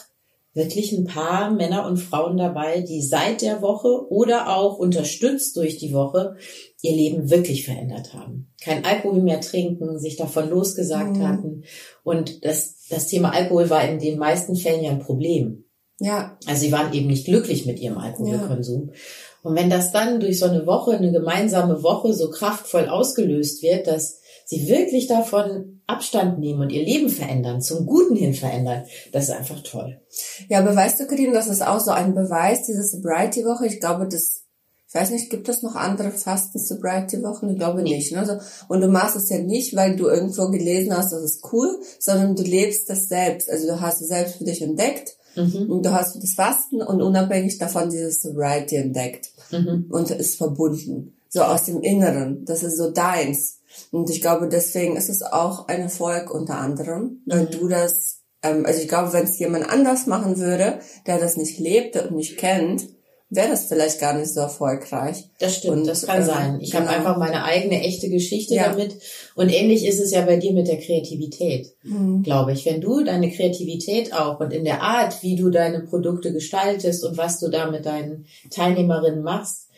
wirklich 0.55 0.93
ein 0.93 1.05
paar 1.05 1.53
Männer 1.53 1.87
und 1.87 1.99
Frauen 1.99 2.37
dabei, 2.37 2.81
die 2.81 3.01
seit 3.01 3.43
der 3.43 3.63
Woche 3.63 4.11
oder 4.11 4.57
auch 4.57 4.79
unterstützt 4.79 5.57
durch 5.57 5.79
die 5.79 5.93
Woche 5.93 6.35
ihr 6.83 6.97
Leben 6.97 7.31
wirklich 7.31 7.65
verändert 7.65 8.13
haben. 8.15 8.53
Kein 8.61 8.85
Alkohol 8.85 9.23
mehr 9.23 9.41
trinken, 9.41 10.01
sich 10.01 10.17
davon 10.17 10.51
losgesagt 10.51 11.19
mhm. 11.19 11.29
hatten. 11.29 11.65
Und 12.03 12.45
das, 12.45 12.87
das 12.91 13.07
Thema 13.07 13.31
Alkohol 13.31 13.71
war 13.71 13.89
in 13.89 14.01
den 14.01 14.19
meisten 14.19 14.57
Fällen 14.57 14.83
ja 14.83 14.91
ein 14.91 14.99
Problem. 14.99 15.68
Ja. 16.01 16.39
Also 16.47 16.61
sie 16.63 16.73
waren 16.73 16.93
eben 16.93 17.09
nicht 17.09 17.25
glücklich 17.25 17.67
mit 17.67 17.81
ihrem 17.81 17.99
Alkoholkonsum. 17.99 18.89
Ja. 18.89 18.95
Und 19.43 19.57
wenn 19.57 19.71
das 19.71 19.93
dann 19.93 20.21
durch 20.21 20.39
so 20.39 20.47
eine 20.47 20.67
Woche, 20.67 20.97
eine 20.97 21.13
gemeinsame 21.13 21.83
Woche 21.83 22.13
so 22.13 22.31
kraftvoll 22.31 22.89
ausgelöst 22.89 23.63
wird, 23.63 23.87
dass 23.87 24.19
sie 24.45 24.69
wirklich 24.69 25.07
davon 25.07 25.81
Abstand 25.87 26.39
nehmen 26.39 26.61
und 26.61 26.71
ihr 26.71 26.85
Leben 26.85 27.09
verändern, 27.09 27.61
zum 27.61 27.87
Guten 27.87 28.17
hin 28.17 28.35
verändern, 28.35 28.85
das 29.13 29.25
ist 29.25 29.35
einfach 29.35 29.63
toll. 29.63 30.01
Ja, 30.49 30.61
aber 30.61 30.75
weißt 30.75 31.01
du, 31.01 31.07
Karin, 31.07 31.33
das 31.33 31.47
ist 31.47 31.67
auch 31.67 31.81
so 31.81 31.91
ein 31.91 32.15
Beweis, 32.15 32.65
diese 32.67 32.83
Sobriety-Woche. 32.83 33.67
Ich 33.67 33.81
glaube, 33.81 34.09
das, 34.09 34.43
ich 34.89 34.95
weiß 34.95 35.11
nicht, 35.11 35.31
gibt 35.31 35.49
es 35.49 35.63
noch 35.63 35.77
andere 35.77 36.11
Fasten-Sobriety-Wochen? 36.11 37.51
Ich 37.51 37.59
glaube 37.59 37.83
nee. 37.83 37.97
nicht. 37.97 38.13
Ne? 38.13 38.21
Also, 38.21 38.39
und 38.69 38.81
du 38.81 38.89
machst 38.89 39.17
es 39.17 39.31
ja 39.31 39.39
nicht, 39.39 39.77
weil 39.77 39.97
du 39.97 40.09
irgendwo 40.09 40.49
gelesen 40.49 40.97
hast, 40.97 41.13
das 41.13 41.23
ist 41.23 41.53
cool, 41.53 41.79
sondern 41.99 42.35
du 42.35 42.43
lebst 42.43 42.89
das 42.89 43.07
selbst. 43.07 43.51
Also 43.51 43.67
du 43.67 43.81
hast 43.81 44.01
es 44.01 44.09
selbst 44.09 44.37
für 44.37 44.45
dich 44.45 44.63
entdeckt 44.63 45.19
Mhm. 45.37 45.71
Und 45.71 45.87
du 45.87 45.93
hast 45.93 46.23
das 46.23 46.35
Fasten 46.35 46.83
und 46.83 47.03
unabhängig 47.03 47.59
davon 47.59 47.91
dieses 47.91 48.23
Sobriety 48.23 48.77
entdeckt 48.77 49.31
mhm. 49.51 49.87
und 49.91 50.11
ist 50.11 50.37
verbunden. 50.37 51.15
So 51.29 51.43
aus 51.43 51.65
dem 51.65 51.83
Inneren. 51.83 52.45
Das 52.45 52.63
ist 52.63 52.79
so 52.79 52.91
deins. 52.91 53.61
Und 53.91 54.11
ich 54.11 54.21
glaube, 54.21 54.49
deswegen 54.49 54.97
ist 54.97 55.11
es 55.11 55.23
auch 55.23 55.69
ein 55.69 55.83
Erfolg 55.83 56.33
unter 56.33 56.59
anderem, 56.59 57.23
weil 57.27 57.45
mhm. 57.45 57.51
du 57.51 57.69
das, 57.69 58.21
ähm, 58.43 58.65
also 58.65 58.81
ich 58.81 58.89
glaube, 58.89 59.13
wenn 59.13 59.25
es 59.25 59.39
jemand 59.39 59.69
anders 59.69 60.07
machen 60.07 60.39
würde, 60.39 60.81
der 61.07 61.19
das 61.19 61.37
nicht 61.37 61.59
lebt 61.59 61.97
und 61.97 62.13
nicht 62.13 62.39
kennt, 62.39 62.89
wäre 63.31 63.51
das 63.51 63.67
vielleicht 63.67 64.01
gar 64.01 64.17
nicht 64.17 64.33
so 64.33 64.41
erfolgreich. 64.41 65.29
Das 65.39 65.57
stimmt, 65.57 65.79
und, 65.79 65.87
das 65.87 66.07
kann 66.07 66.23
äh, 66.23 66.25
sein. 66.25 66.61
Ich 66.61 66.71
genau. 66.71 66.87
habe 66.87 66.97
einfach 66.97 67.19
meine 67.19 67.45
eigene 67.45 67.83
echte 67.83 68.09
Geschichte 68.09 68.55
ja. 68.55 68.71
damit. 68.71 68.97
Und 69.35 69.51
ähnlich 69.51 69.87
ist 69.87 70.01
es 70.01 70.13
ja 70.13 70.23
bei 70.23 70.37
dir 70.37 70.53
mit 70.53 70.69
der 70.69 70.79
Kreativität, 70.79 71.75
mhm. 71.83 72.23
glaube 72.23 72.53
ich. 72.53 72.65
Wenn 72.65 72.81
du 72.81 73.05
deine 73.05 73.31
Kreativität 73.31 74.15
auch 74.15 74.41
und 74.41 74.53
in 74.53 74.65
der 74.65 74.83
Art, 74.83 75.23
wie 75.23 75.37
du 75.37 75.51
deine 75.51 75.81
Produkte 75.81 76.33
gestaltest 76.33 77.05
und 77.05 77.19
was 77.19 77.39
du 77.39 77.49
da 77.49 77.71
mit 77.71 77.85
deinen 77.85 78.27
Teilnehmerinnen 78.51 79.23
machst, 79.23 79.69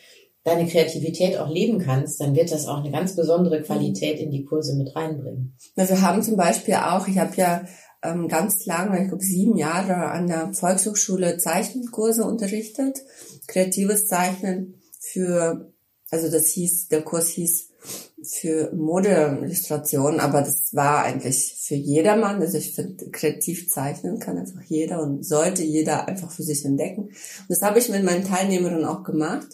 deine 0.43 0.67
Kreativität 0.67 1.37
auch 1.37 1.49
leben 1.49 1.79
kannst, 1.79 2.19
dann 2.19 2.35
wird 2.35 2.51
das 2.51 2.67
auch 2.67 2.77
eine 2.77 2.91
ganz 2.91 3.15
besondere 3.15 3.61
Qualität 3.61 4.19
in 4.19 4.31
die 4.31 4.43
Kurse 4.43 4.75
mit 4.75 4.95
reinbringen. 4.95 5.55
wir 5.75 6.01
haben 6.01 6.23
zum 6.23 6.35
Beispiel 6.35 6.75
auch, 6.75 7.07
ich 7.07 7.19
habe 7.19 7.35
ja 7.35 7.63
ähm, 8.03 8.27
ganz 8.27 8.65
lange, 8.65 9.01
ich 9.01 9.09
glaube 9.09 9.23
sieben 9.23 9.57
Jahre 9.57 9.95
an 10.11 10.27
der 10.27 10.53
Volkshochschule 10.53 11.37
Zeichenkurse 11.37 12.23
unterrichtet, 12.23 12.99
kreatives 13.51 14.07
Zeichnen 14.07 14.75
für, 14.97 15.73
also 16.09 16.31
das 16.31 16.47
hieß, 16.47 16.87
der 16.87 17.01
Kurs 17.01 17.27
hieß 17.29 17.69
für 18.23 18.71
Modeillustration, 18.73 20.19
aber 20.19 20.41
das 20.41 20.73
war 20.73 21.03
eigentlich 21.03 21.57
für 21.59 21.75
jedermann. 21.75 22.39
Also 22.41 22.57
ich 22.57 22.75
finde, 22.75 23.09
kreativ 23.09 23.69
zeichnen 23.69 24.19
kann 24.19 24.37
einfach 24.37 24.61
jeder 24.63 25.01
und 25.01 25.25
sollte 25.25 25.63
jeder 25.63 26.07
einfach 26.07 26.31
für 26.31 26.43
sich 26.43 26.63
entdecken. 26.63 27.05
Und 27.05 27.49
das 27.49 27.61
habe 27.61 27.79
ich 27.79 27.89
mit 27.89 28.03
meinen 28.03 28.23
Teilnehmerinnen 28.23 28.85
auch 28.85 29.03
gemacht 29.03 29.47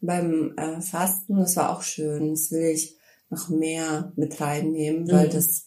beim 0.00 0.54
äh, 0.56 0.80
Fasten. 0.80 1.36
Das 1.36 1.56
war 1.56 1.76
auch 1.76 1.82
schön. 1.82 2.30
Das 2.30 2.50
will 2.50 2.70
ich 2.70 2.96
noch 3.28 3.48
mehr 3.48 4.12
mit 4.16 4.40
reinnehmen, 4.40 5.10
weil 5.10 5.28
mhm. 5.28 5.32
das 5.32 5.66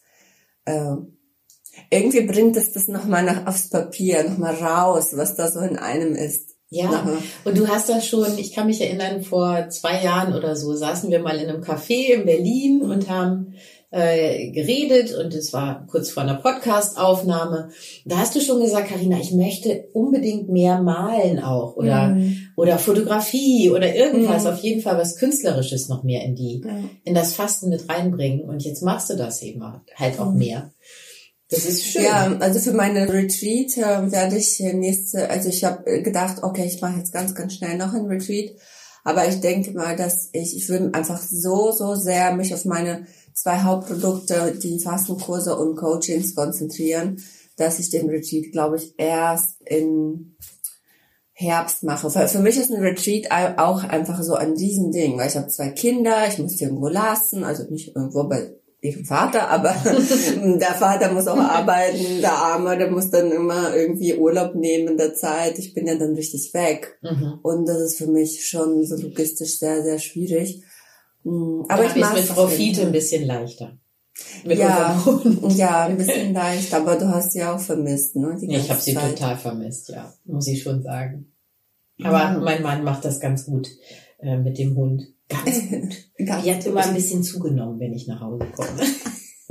äh, 0.66 0.96
irgendwie 1.90 2.22
bringt 2.22 2.58
es 2.58 2.74
das 2.74 2.88
nochmal 2.88 3.24
nach 3.24 3.48
aufs 3.48 3.70
Papier, 3.70 4.24
nochmal 4.24 4.56
raus, 4.56 5.12
was 5.16 5.36
da 5.36 5.50
so 5.50 5.60
in 5.60 5.78
einem 5.78 6.16
ist. 6.16 6.53
Ja, 6.74 7.08
und 7.44 7.58
du 7.58 7.68
hast 7.68 7.88
das 7.90 8.08
schon, 8.08 8.38
ich 8.38 8.54
kann 8.54 8.66
mich 8.66 8.82
erinnern, 8.82 9.22
vor 9.24 9.70
zwei 9.70 10.04
Jahren 10.04 10.34
oder 10.34 10.56
so 10.56 10.74
saßen 10.74 11.12
wir 11.12 11.20
mal 11.20 11.38
in 11.38 11.48
einem 11.48 11.62
Café 11.62 12.14
in 12.14 12.26
Berlin 12.26 12.82
und 12.82 13.10
haben 13.10 13.54
äh, 13.92 14.50
geredet 14.50 15.14
und 15.14 15.36
es 15.36 15.54
war 15.54 15.86
kurz 15.86 16.10
vor 16.10 16.24
einer 16.24 16.34
Podcast-Aufnahme. 16.34 17.70
Da 18.06 18.18
hast 18.18 18.36
du 18.36 18.42
schon 18.42 18.60
gesagt, 18.60 18.90
Karina, 18.90 19.20
ich 19.20 19.32
möchte 19.34 19.86
unbedingt 19.94 20.50
mehr 20.50 20.82
malen 20.82 21.40
auch 21.40 21.76
oder 21.76 22.08
mhm. 22.08 22.38
oder 22.58 22.80
Fotografie 22.80 23.70
oder 23.70 23.96
irgendwas, 23.96 24.46
mhm. 24.46 24.50
auf 24.50 24.64
jeden 24.64 24.82
Fall 24.82 24.98
was 24.98 25.18
Künstlerisches 25.18 25.90
noch 25.90 26.04
mehr 26.04 26.24
in 26.24 26.34
die 26.34 26.64
mhm. 26.66 26.90
in 27.04 27.14
das 27.14 27.36
Fasten 27.36 27.70
mit 27.70 27.88
reinbringen. 27.88 28.50
Und 28.50 28.64
jetzt 28.64 28.82
machst 28.82 29.12
du 29.12 29.16
das 29.16 29.44
eben 29.44 29.62
halt 29.96 30.20
auch 30.20 30.32
mhm. 30.32 30.40
mehr. 30.40 30.72
Das 31.54 31.66
ist 31.66 31.86
schön. 31.86 32.04
Ja, 32.04 32.36
also 32.40 32.60
für 32.60 32.74
meine 32.74 33.08
Retreat 33.08 33.78
äh, 33.78 34.12
werde 34.12 34.38
ich 34.38 34.60
nächste, 34.60 35.30
also 35.30 35.50
ich 35.50 35.64
habe 35.64 36.02
gedacht, 36.02 36.42
okay, 36.42 36.66
ich 36.66 36.82
mache 36.82 36.98
jetzt 36.98 37.14
ganz, 37.14 37.36
ganz 37.36 37.54
schnell 37.54 37.78
noch 37.78 37.94
ein 37.94 38.06
Retreat. 38.06 38.56
Aber 39.04 39.28
ich 39.28 39.40
denke 39.42 39.72
mal, 39.72 39.96
dass 39.96 40.30
ich, 40.32 40.56
ich 40.56 40.70
will 40.70 40.90
einfach 40.94 41.22
so, 41.22 41.72
so 41.72 41.96
sehr 41.96 42.36
mich 42.36 42.54
auf 42.54 42.66
meine 42.66 43.06
zwei 43.34 43.60
Hauptprodukte, 43.60 44.58
die 44.62 44.80
Fastenkurse 44.80 45.58
und 45.58 45.76
Coachings 45.76 46.36
konzentrieren, 46.36 47.22
dass 47.58 47.80
ich 47.80 47.90
den 47.90 48.10
Retreat, 48.10 48.52
glaube 48.52 48.78
ich, 48.78 48.94
erst 48.98 49.62
in 49.66 50.36
Herbst 51.34 51.84
mache. 51.84 52.10
Für, 52.10 52.28
für 52.28 52.40
mich 52.40 52.58
ist 52.58 52.72
ein 52.72 52.82
Retreat 52.82 53.30
auch 53.58 53.84
einfach 53.84 54.22
so 54.24 54.36
ein 54.36 54.54
Riesending, 54.54 55.18
weil 55.18 55.30
ich 55.30 55.36
habe 55.36 55.48
zwei 55.48 55.70
Kinder, 55.70 56.28
ich 56.28 56.40
muss 56.40 56.56
die 56.56 56.64
irgendwo 56.64 56.88
lassen, 56.88 57.44
also 57.44 57.64
nicht 57.70 57.96
irgendwo 57.96 58.24
bei 58.24 58.56
ihrem 58.84 59.06
Vater, 59.06 59.50
aber 59.50 59.74
der 59.84 60.74
Vater 60.74 61.12
muss 61.14 61.28
auch 61.28 61.38
arbeiten, 61.38 62.20
der 62.22 62.34
Arme, 62.34 62.78
der 62.78 62.92
muss 62.92 63.10
dann 63.10 63.32
immer 63.32 63.74
irgendwie 63.76 64.16
Urlaub 64.16 64.56
nehmen 64.56 64.90
in 64.90 64.98
der 64.98 65.14
Zeit. 65.16 65.58
Ich 65.58 65.74
bin 65.74 65.88
ja 65.88 65.96
dann 65.96 66.16
richtig 66.16 66.54
weg. 66.54 67.00
Mhm. 67.02 67.40
Und 67.42 67.68
das 67.68 67.80
ist 67.80 67.98
für 67.98 68.08
mich 68.08 68.46
schon 68.46 68.86
so 68.86 68.98
logistisch 68.98 69.60
sehr, 69.60 69.84
sehr 69.84 70.00
schwierig. 70.00 70.64
Mm, 71.24 71.62
aber 71.70 71.86
ich 71.86 71.96
mache 71.96 72.18
mit 72.18 72.26
Frau 72.26 72.48
Fiete 72.48 72.82
ein 72.82 72.92
bisschen 72.92 73.26
leichter. 73.26 73.78
Mit 74.44 74.60
ja, 74.60 75.02
ja, 75.48 75.86
ein 75.86 75.98
bisschen 75.98 76.34
leichter, 76.34 76.78
aber 76.78 76.98
du 76.98 77.08
hast 77.08 77.32
sie 77.32 77.44
auch 77.44 77.60
vermisst, 77.60 78.16
ne? 78.18 78.38
ja, 78.42 78.60
ich 78.60 78.70
habe 78.70 78.82
sie 78.82 78.94
total 78.94 79.38
vermisst, 79.38 79.90
ja, 79.90 80.14
muss 80.26 80.48
ich 80.48 80.62
schon 80.62 80.84
sagen. 80.84 81.34
Aber 82.04 82.32
mhm. 82.32 82.44
mein 82.44 82.62
Mann 82.62 82.84
macht 82.84 83.06
das 83.06 83.20
ganz 83.20 83.46
gut 83.46 83.70
äh, 84.20 84.38
mit 84.38 84.58
dem 84.58 84.76
Hund. 84.76 85.13
Ganz 85.34 85.70
gut. 85.70 86.10
Ganz 86.28 86.44
Die 86.44 86.54
hat 86.54 86.66
immer 86.66 86.82
ein 86.82 86.94
bisschen 86.94 87.24
zugenommen, 87.24 87.80
wenn 87.80 87.94
ich 87.94 88.08
nach 88.08 88.22
Hause 88.22 88.46
komme. 88.56 88.80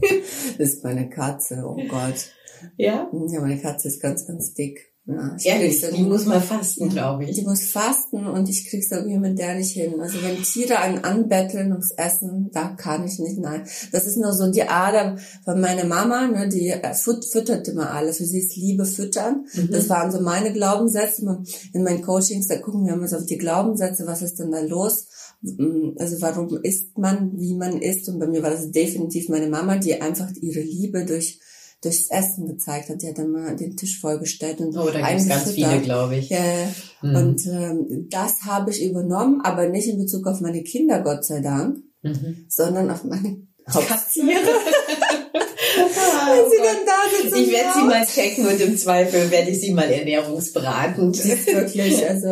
das 0.58 0.68
ist 0.68 0.84
meine 0.84 1.08
Katze, 1.08 1.64
oh 1.66 1.76
Gott. 1.88 2.30
Ja? 2.76 3.10
Ja, 3.12 3.40
meine 3.40 3.60
Katze 3.60 3.88
ist 3.88 4.00
ganz, 4.00 4.26
ganz 4.26 4.54
dick. 4.54 4.92
Ja, 5.04 5.36
Ehrlich, 5.42 5.80
die, 5.80 5.96
die 5.96 6.02
muss 6.04 6.26
mal 6.26 6.40
fasten, 6.40 6.88
glaube 6.88 7.24
ich. 7.24 7.34
Die 7.34 7.42
muss 7.42 7.64
fasten 7.64 8.24
und 8.24 8.48
ich 8.48 8.68
krieg's 8.68 8.88
irgendwie 8.92 9.18
mit 9.18 9.36
der 9.36 9.56
nicht 9.56 9.72
hin. 9.72 10.00
Also 10.00 10.22
wenn 10.22 10.40
Tiere 10.40 10.78
einen 10.78 11.02
anbetteln 11.02 11.72
ums 11.72 11.90
Essen, 11.90 12.50
da 12.52 12.68
kann 12.68 13.04
ich 13.04 13.18
nicht, 13.18 13.40
nein. 13.40 13.66
Das 13.90 14.06
ist 14.06 14.16
nur 14.16 14.32
so 14.32 14.48
die 14.52 14.62
Ader 14.62 15.16
von 15.44 15.60
meiner 15.60 15.86
Mama, 15.86 16.28
ne, 16.28 16.48
die 16.48 16.68
äh, 16.68 16.94
füttert 16.94 17.66
immer 17.66 17.90
alle. 17.90 18.12
Für 18.12 18.24
sie 18.24 18.38
ist 18.38 18.54
Liebe 18.54 18.84
füttern. 18.84 19.46
Mhm. 19.54 19.72
Das 19.72 19.88
waren 19.88 20.12
so 20.12 20.20
meine 20.20 20.52
Glaubenssätze. 20.52 21.42
In 21.72 21.82
meinen 21.82 22.02
Coachings, 22.02 22.46
da 22.46 22.58
gucken 22.58 22.86
wir 22.86 22.94
immer 22.94 23.08
so 23.08 23.16
auf 23.16 23.26
die 23.26 23.38
Glaubenssätze, 23.38 24.06
was 24.06 24.22
ist 24.22 24.38
denn 24.38 24.52
da 24.52 24.60
los? 24.60 25.08
Mm, 25.42 25.94
also 25.98 26.20
warum 26.20 26.56
isst 26.62 26.96
man, 26.96 27.38
wie 27.38 27.54
man 27.54 27.80
isst? 27.80 28.08
Und 28.08 28.18
bei 28.18 28.26
mir 28.26 28.42
war 28.42 28.50
das 28.50 28.70
definitiv 28.70 29.28
meine 29.28 29.48
Mama, 29.48 29.76
die 29.76 30.00
einfach 30.00 30.30
ihre 30.40 30.60
Liebe 30.60 31.04
durch 31.04 31.40
durchs 31.82 32.10
Essen 32.10 32.46
gezeigt 32.46 32.88
hat. 32.88 33.02
Die 33.02 33.08
hat 33.08 33.18
dann 33.18 33.32
mal 33.32 33.56
den 33.56 33.76
Tisch 33.76 34.00
vollgestellt 34.00 34.60
und 34.60 34.76
Oh, 34.76 34.88
da 34.90 35.10
gibt's 35.10 35.28
ganz 35.28 35.50
viele, 35.50 35.80
glaube 35.80 36.16
ich. 36.16 36.30
Ja, 36.30 36.68
mhm. 37.02 37.16
Und 37.16 37.46
ähm, 37.46 38.06
das 38.08 38.42
habe 38.42 38.70
ich 38.70 38.88
übernommen, 38.88 39.40
aber 39.42 39.68
nicht 39.68 39.88
in 39.88 39.98
Bezug 39.98 40.26
auf 40.26 40.40
meine 40.40 40.62
Kinder, 40.62 41.02
Gott 41.02 41.24
sei 41.24 41.40
Dank, 41.40 41.78
mhm. 42.02 42.46
sondern 42.48 42.90
auf 42.90 43.04
meine 43.04 43.48
Haustiere. 43.68 44.38
Wenn 45.76 46.50
sie 46.50 46.56
dann 46.58 46.86
da 46.86 47.22
sitzen. 47.22 47.42
Ich 47.42 47.50
werde 47.50 47.72
sie 47.74 47.84
mal 47.84 48.04
checken 48.04 48.46
und 48.46 48.60
im 48.60 48.76
Zweifel 48.76 49.30
werde 49.30 49.50
ich 49.50 49.60
sie 49.60 49.72
mal 49.72 49.90
ernährungsberatend. 49.90 51.18
Das 51.18 51.24
ist 51.24 51.46
wirklich, 51.46 52.08
also, 52.08 52.28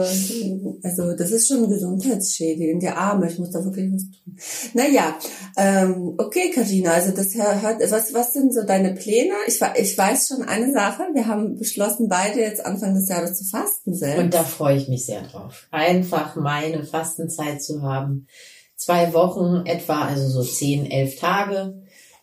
also 0.83 1.17
das 1.17 1.31
ist 1.31 1.49
schon 1.49 1.69
gesundheitsschädigend. 1.69 2.83
Die 2.83 2.89
Arme, 2.89 3.29
ich 3.31 3.39
muss 3.39 3.51
da 3.51 3.65
wirklich 3.65 3.93
was 3.93 4.03
tun. 4.03 4.37
Naja, 4.75 5.19
ähm, 5.57 6.15
okay, 6.19 6.51
Karina, 6.55 6.93
also 6.93 7.13
das 7.13 7.35
hört, 7.35 7.81
was, 7.91 8.15
was 8.15 8.33
sind 8.33 8.55
so 8.55 8.65
deine 8.65 8.95
Pläne? 8.95 9.35
Ich, 9.47 9.61
ich 9.77 9.97
weiß 9.97 10.29
schon 10.29 10.43
eine 10.43 10.73
Sache. 10.73 11.05
Wir 11.13 11.27
haben 11.27 11.57
beschlossen, 11.57 12.09
beide 12.09 12.41
jetzt 12.41 12.65
Anfang 12.65 12.95
des 12.95 13.09
Jahres 13.09 13.39
zu 13.39 13.45
fasten 13.45 13.95
selbst. 13.95 14.23
Und 14.23 14.35
da 14.35 14.45
freue 14.45 14.77
ich 14.77 14.89
mich 14.89 15.07
sehr 15.07 15.23
drauf. 15.23 15.67
Einfach 15.71 16.37
meine 16.37 16.85
Fastenzeit 16.85 17.63
zu 17.63 17.83
haben. 17.83 18.27
Zwei 18.77 19.13
Wochen 19.13 19.67
etwa, 19.67 20.07
also 20.07 20.27
so 20.27 20.43
zehn, 20.43 20.87
elf 20.91 21.19
Tage 21.19 21.75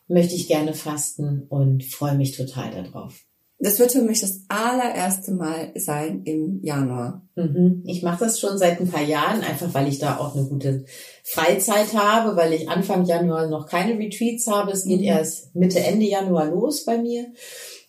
möchte 0.08 0.36
ich 0.36 0.48
gerne 0.48 0.74
fasten 0.74 1.44
und 1.50 1.84
freue 1.84 2.16
mich 2.16 2.36
total 2.36 2.72
darauf. 2.72 3.26
Das 3.60 3.80
wird 3.80 3.92
für 3.92 4.04
mich 4.04 4.22
das 4.22 4.42
allererste 4.50 5.32
Mal 5.32 5.72
sein 5.76 6.22
im 6.26 6.60
Januar. 6.62 7.28
Mhm. 7.36 7.84
Ich 7.88 8.04
mache 8.04 8.26
das 8.26 8.40
schon 8.40 8.58
seit 8.60 8.80
ein 8.80 8.90
paar 8.90 9.02
Jahren, 9.02 9.42
einfach 9.42 9.74
weil 9.74 9.88
ich 9.88 9.98
da 9.98 10.18
auch 10.18 10.36
eine 10.36 10.46
gute 10.46 10.86
Freizeit 11.24 11.96
habe, 11.96 12.36
weil 12.36 12.54
ich 12.54 12.70
Anfang 12.70 13.06
Januar 13.06 13.48
noch 13.48 13.68
keine 13.68 13.98
Retreats 13.98 14.46
habe. 14.46 14.72
Es 14.72 14.86
geht 14.86 15.00
mhm. 15.00 15.08
erst 15.08 15.56
Mitte, 15.56 15.80
Ende 15.80 16.06
Januar 16.06 16.52
los 16.52 16.86
bei 16.86 17.00
mir. 17.00 17.34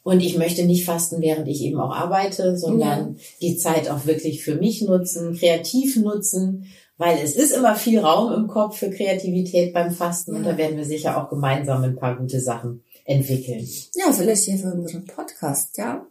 Und 0.02 0.20
ich 0.20 0.38
möchte 0.38 0.64
nicht 0.64 0.86
fasten, 0.86 1.20
während 1.20 1.48
ich 1.48 1.62
eben 1.62 1.78
auch 1.78 1.94
arbeite, 1.94 2.56
sondern 2.56 3.16
ja. 3.16 3.22
die 3.42 3.56
Zeit 3.58 3.90
auch 3.90 4.06
wirklich 4.06 4.42
für 4.42 4.54
mich 4.54 4.80
nutzen, 4.80 5.36
kreativ 5.36 5.96
nutzen 5.96 6.64
weil 6.98 7.18
es 7.18 7.34
ist 7.34 7.52
immer 7.52 7.76
viel 7.76 8.00
Raum 8.00 8.32
im 8.32 8.48
Kopf 8.48 8.78
für 8.78 8.90
Kreativität 8.90 9.72
beim 9.72 9.92
Fasten 9.92 10.34
und 10.34 10.44
da 10.44 10.58
werden 10.58 10.76
wir 10.76 10.84
sicher 10.84 11.16
auch 11.16 11.30
gemeinsam 11.30 11.82
ein 11.82 11.96
paar 11.96 12.16
gute 12.16 12.40
Sachen 12.40 12.84
entwickeln. 13.04 13.66
Ja, 13.94 14.12
vielleicht 14.12 14.44
hier 14.44 14.58
für 14.58 14.72
unseren 14.72 15.06
Podcast, 15.06 15.78
ja. 15.78 16.06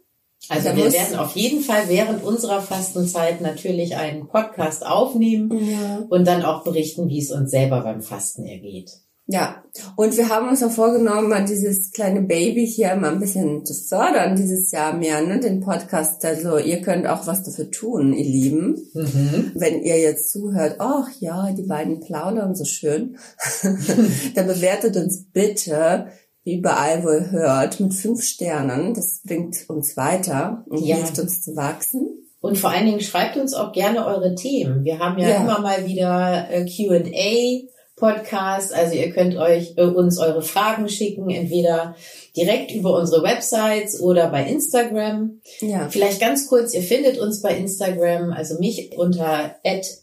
Also 0.48 0.74
wir 0.76 0.92
werden 0.92 1.18
auf 1.18 1.36
jeden 1.36 1.60
Fall 1.60 1.88
während 1.88 2.24
unserer 2.24 2.62
Fastenzeit 2.62 3.40
natürlich 3.40 3.96
einen 3.96 4.28
Podcast 4.28 4.86
aufnehmen 4.86 5.52
ja. 5.68 6.06
und 6.08 6.26
dann 6.26 6.42
auch 6.42 6.64
berichten, 6.64 7.08
wie 7.08 7.18
es 7.18 7.30
uns 7.30 7.50
selber 7.50 7.82
beim 7.82 8.00
Fasten 8.00 8.46
ergeht. 8.46 8.92
Ja, 9.30 9.62
und 9.96 10.16
wir 10.16 10.30
haben 10.30 10.48
uns 10.48 10.62
auch 10.62 10.70
vorgenommen, 10.70 11.28
mal 11.28 11.44
dieses 11.44 11.92
kleine 11.92 12.22
Baby 12.22 12.66
hier 12.66 12.96
mal 12.96 13.12
ein 13.12 13.20
bisschen 13.20 13.62
zu 13.66 13.74
fördern 13.74 14.36
dieses 14.36 14.70
Jahr 14.70 14.94
mehr, 14.94 15.20
ne, 15.20 15.38
den 15.38 15.60
Podcast. 15.60 16.24
Also 16.24 16.56
ihr 16.56 16.80
könnt 16.80 17.06
auch 17.06 17.26
was 17.26 17.42
dafür 17.42 17.70
tun, 17.70 18.14
ihr 18.14 18.24
Lieben. 18.24 18.90
Mhm. 18.94 19.52
Wenn 19.54 19.82
ihr 19.82 20.00
jetzt 20.00 20.32
zuhört, 20.32 20.76
ach 20.78 21.08
ja, 21.20 21.52
die 21.52 21.64
beiden 21.64 22.00
plaudern 22.00 22.54
so 22.54 22.64
schön, 22.64 23.18
dann 24.34 24.46
bewertet 24.46 24.96
uns 24.96 25.26
bitte 25.30 26.06
überall, 26.46 27.04
wo 27.04 27.10
ihr 27.10 27.30
hört, 27.30 27.80
mit 27.80 27.92
fünf 27.92 28.22
Sternen. 28.22 28.94
Das 28.94 29.20
bringt 29.26 29.68
uns 29.68 29.94
weiter 29.98 30.64
und 30.70 30.86
ja. 30.86 30.96
hilft 30.96 31.18
uns 31.18 31.42
zu 31.42 31.54
wachsen. 31.54 32.08
Und 32.40 32.56
vor 32.56 32.70
allen 32.70 32.86
Dingen 32.86 33.00
schreibt 33.00 33.36
uns 33.36 33.52
auch 33.52 33.72
gerne 33.72 34.06
eure 34.06 34.34
Themen. 34.34 34.84
Wir 34.84 34.98
haben 35.00 35.18
ja, 35.18 35.28
ja. 35.28 35.36
immer 35.42 35.60
mal 35.60 35.84
wieder 35.84 36.48
äh, 36.50 36.64
Q&A 36.64 37.68
Podcast. 37.98 38.74
Also 38.74 38.94
ihr 38.94 39.10
könnt 39.10 39.36
euch 39.36 39.74
äh, 39.76 39.82
uns 39.82 40.18
eure 40.18 40.42
Fragen 40.42 40.88
schicken, 40.88 41.28
entweder 41.30 41.94
direkt 42.36 42.72
über 42.72 42.96
unsere 42.96 43.22
Websites 43.22 44.00
oder 44.00 44.28
bei 44.28 44.44
Instagram. 44.44 45.40
Ja. 45.60 45.88
Vielleicht 45.90 46.20
ganz 46.20 46.48
kurz, 46.48 46.74
ihr 46.74 46.82
findet 46.82 47.18
uns 47.18 47.42
bei 47.42 47.56
Instagram, 47.56 48.32
also 48.32 48.58
mich 48.58 48.96
unter 48.96 49.56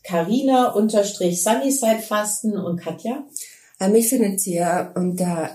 @carina_sunnysidefasten 0.03 2.57
und 2.57 2.81
Katja 2.81 3.25
mich 3.79 4.09
findet 4.09 4.45
ihr 4.47 4.93
unter 4.95 5.49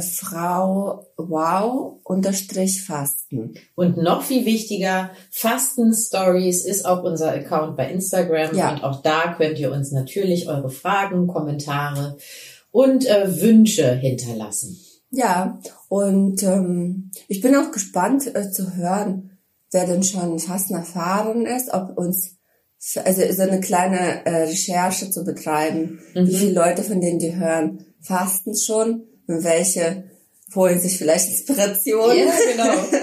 Frau 0.00 1.06
wow 1.16 2.00
unterstrich 2.04 2.84
fasten. 2.84 3.54
Und 3.74 3.96
noch 3.96 4.22
viel 4.22 4.44
wichtiger, 4.44 5.10
Fasten 5.30 5.92
Stories 5.92 6.64
ist 6.64 6.86
auch 6.86 7.02
unser 7.02 7.32
Account 7.32 7.76
bei 7.76 7.90
Instagram. 7.90 8.54
Ja. 8.56 8.72
Und 8.72 8.84
auch 8.84 9.02
da 9.02 9.34
könnt 9.36 9.58
ihr 9.58 9.72
uns 9.72 9.90
natürlich 9.90 10.48
eure 10.48 10.70
Fragen, 10.70 11.26
Kommentare 11.26 12.16
und 12.70 13.06
äh, 13.06 13.40
Wünsche 13.40 13.94
hinterlassen. 13.96 14.76
Ja, 15.10 15.60
und 15.88 16.42
ähm, 16.42 17.10
ich 17.28 17.40
bin 17.40 17.56
auch 17.56 17.70
gespannt 17.70 18.34
äh, 18.34 18.50
zu 18.50 18.76
hören, 18.76 19.38
wer 19.72 19.86
denn 19.86 20.02
schon 20.02 20.38
fast 20.38 20.70
erfahren 20.70 21.46
ist, 21.46 21.72
ob 21.72 21.96
uns 21.96 22.35
also 23.04 23.22
so 23.32 23.42
eine 23.42 23.60
kleine 23.60 24.24
äh, 24.26 24.44
Recherche 24.44 25.10
zu 25.10 25.24
betreiben, 25.24 26.00
mhm. 26.14 26.28
wie 26.28 26.34
viele 26.34 26.52
Leute 26.52 26.82
von 26.82 27.00
denen 27.00 27.18
die 27.18 27.36
hören, 27.36 27.84
fasten 28.00 28.56
schon 28.56 29.04
und 29.26 29.44
welche 29.44 30.04
holen 30.54 30.78
sich 30.80 30.96
vielleicht 30.96 31.28
Inspiration. 31.28 32.16
Ja, 32.16 32.32
genau. 32.52 33.00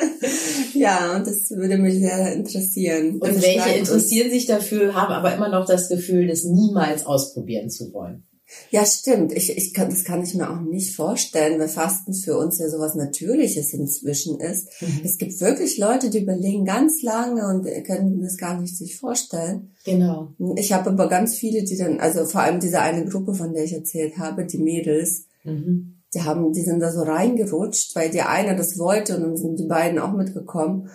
ja, 0.74 1.16
und 1.16 1.28
das 1.28 1.52
würde 1.52 1.78
mich 1.78 2.00
sehr 2.00 2.34
interessieren. 2.34 3.20
Und 3.20 3.42
welche 3.42 3.78
interessieren 3.78 4.32
sich 4.32 4.46
dafür, 4.46 4.94
haben 4.94 5.14
aber 5.14 5.36
immer 5.36 5.50
noch 5.50 5.66
das 5.66 5.90
Gefühl, 5.90 6.28
das 6.28 6.44
niemals 6.46 7.06
ausprobieren 7.06 7.70
zu 7.70 7.92
wollen. 7.94 8.24
Ja, 8.70 8.86
stimmt. 8.86 9.32
Ich, 9.34 9.56
ich 9.56 9.74
kann, 9.74 9.90
das 9.90 10.04
kann 10.04 10.24
ich 10.24 10.34
mir 10.34 10.50
auch 10.50 10.60
nicht 10.60 10.96
vorstellen, 10.96 11.60
weil 11.60 11.70
Fasten 11.70 12.14
für 12.14 12.38
uns 12.38 12.58
ja 12.58 12.70
sowas 12.70 12.96
Natürliches 12.96 13.74
inzwischen 13.74 14.40
ist. 14.40 14.68
Mhm. 14.82 15.02
Es 15.04 15.18
gibt 15.18 15.40
wirklich 15.42 15.78
Leute, 15.78 16.10
die 16.10 16.24
überlegen 16.24 16.66
ganz 16.66 17.04
lange 17.04 17.48
und 17.48 17.66
können 17.86 18.22
das 18.22 18.38
gar 18.38 18.60
nicht 18.60 18.76
sich 18.76 18.98
vorstellen. 18.98 19.74
Genau. 19.86 20.34
Ich 20.56 20.74
habe 20.74 20.90
aber 20.90 21.08
ganz 21.08 21.36
viele, 21.36 21.64
die 21.64 21.78
dann, 21.78 22.00
also 22.00 22.26
vor 22.26 22.42
allem 22.42 22.60
diese 22.60 22.80
eine 22.80 23.06
Gruppe, 23.06 23.36
von 23.36 23.54
der 23.54 23.64
ich 23.64 23.74
erzählt 23.74 24.18
habe, 24.18 24.46
die 24.46 24.58
Mädels, 24.58 25.28
mhm. 25.44 26.02
die 26.14 26.24
haben, 26.24 26.52
die 26.52 26.64
sind 26.64 26.80
da 26.80 26.92
so 26.92 27.04
reingerutscht, 27.04 27.96
weil 27.96 28.10
der 28.10 28.30
eine 28.30 28.56
das 28.56 28.80
wollte 28.80 29.18
und 29.18 29.24
dann 29.24 29.38
sind 29.38 29.60
die 29.60 29.68
beiden 29.68 30.00
auch 30.00 30.14
mitgekommen. 30.14 30.90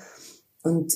Und 0.63 0.95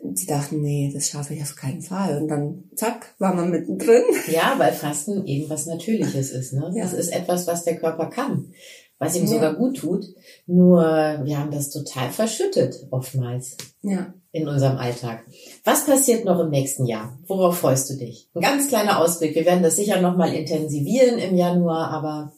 die 0.00 0.26
dachten, 0.26 0.60
nee, 0.62 0.90
das 0.92 1.08
schaffe 1.08 1.34
ich 1.34 1.42
auf 1.42 1.56
keinen 1.56 1.82
Fall. 1.82 2.20
Und 2.22 2.28
dann, 2.28 2.64
zack, 2.76 3.14
war 3.18 3.34
man 3.34 3.50
mittendrin. 3.50 4.04
Ja, 4.30 4.54
weil 4.56 4.72
Fasten 4.72 5.26
eben 5.26 5.50
was 5.50 5.66
Natürliches 5.66 6.30
ist. 6.30 6.52
Ne? 6.52 6.72
Ja. 6.74 6.84
Das 6.84 6.92
ist 6.92 7.08
etwas, 7.08 7.46
was 7.46 7.64
der 7.64 7.76
Körper 7.76 8.06
kann, 8.06 8.52
was 8.98 9.16
ihm 9.16 9.24
ja. 9.24 9.28
sogar 9.28 9.54
gut 9.54 9.78
tut. 9.78 10.06
Nur 10.46 10.82
wir 11.24 11.38
haben 11.38 11.50
das 11.50 11.70
total 11.70 12.10
verschüttet 12.10 12.86
oftmals 12.90 13.56
ja. 13.82 14.14
in 14.30 14.48
unserem 14.48 14.78
Alltag. 14.78 15.24
Was 15.64 15.86
passiert 15.86 16.24
noch 16.24 16.38
im 16.40 16.50
nächsten 16.50 16.86
Jahr? 16.86 17.18
Worauf 17.26 17.58
freust 17.58 17.90
du 17.90 17.94
dich? 17.96 18.28
Ein 18.34 18.42
ganz 18.42 18.68
kleiner 18.68 19.00
Ausblick. 19.00 19.34
Wir 19.34 19.46
werden 19.46 19.64
das 19.64 19.76
sicher 19.76 20.00
nochmal 20.00 20.32
intensivieren 20.32 21.18
im 21.18 21.36
Januar, 21.36 21.90
aber 21.90 22.32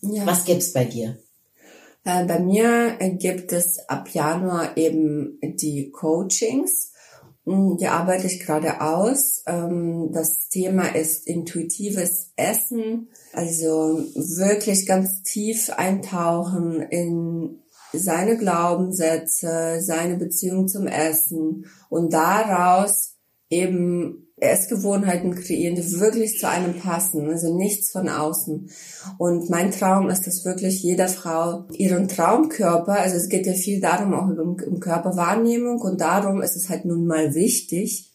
ja. 0.00 0.26
was 0.26 0.44
gibt's 0.46 0.72
bei 0.72 0.86
dir? 0.86 1.18
Äh, 2.04 2.24
bei 2.24 2.40
mir 2.40 2.96
gibt 3.18 3.52
es 3.52 3.86
ab 3.88 4.08
Januar 4.12 4.76
eben 4.76 5.38
die 5.42 5.90
Coachings 5.90 6.91
die 7.44 7.86
arbeite 7.86 8.26
ich 8.26 8.40
gerade 8.40 8.80
aus. 8.80 9.42
Ähm, 9.46 10.10
das 10.12 10.48
Thema 10.48 10.94
ist 10.94 11.26
intuitives 11.26 12.30
Essen, 12.36 13.08
also 13.32 13.98
wirklich 14.14 14.86
ganz 14.86 15.22
tief 15.22 15.70
eintauchen 15.70 16.80
in 16.82 17.62
seine 17.92 18.38
Glaubenssätze, 18.38 19.80
seine 19.80 20.16
Beziehung 20.16 20.68
zum 20.68 20.86
Essen 20.86 21.66
und 21.88 22.12
daraus 22.12 23.16
eben 23.50 24.31
Essgewohnheiten 24.50 25.34
kreieren, 25.34 25.76
die 25.76 26.00
wirklich 26.00 26.38
zu 26.38 26.48
einem 26.48 26.74
passen, 26.78 27.28
also 27.28 27.56
nichts 27.56 27.90
von 27.90 28.08
außen. 28.08 28.70
Und 29.18 29.50
mein 29.50 29.70
Traum 29.70 30.08
ist, 30.10 30.26
dass 30.26 30.44
wirklich 30.44 30.82
jeder 30.82 31.08
Frau 31.08 31.64
ihren 31.72 32.08
Traumkörper, 32.08 32.94
also 32.94 33.16
es 33.16 33.28
geht 33.28 33.46
ja 33.46 33.54
viel 33.54 33.80
darum, 33.80 34.14
auch 34.14 34.26
um, 34.26 34.56
um 34.66 34.80
Körperwahrnehmung 34.80 35.80
und 35.80 36.00
darum 36.00 36.42
ist 36.42 36.56
es 36.56 36.68
halt 36.68 36.84
nun 36.84 37.06
mal 37.06 37.34
wichtig, 37.34 38.12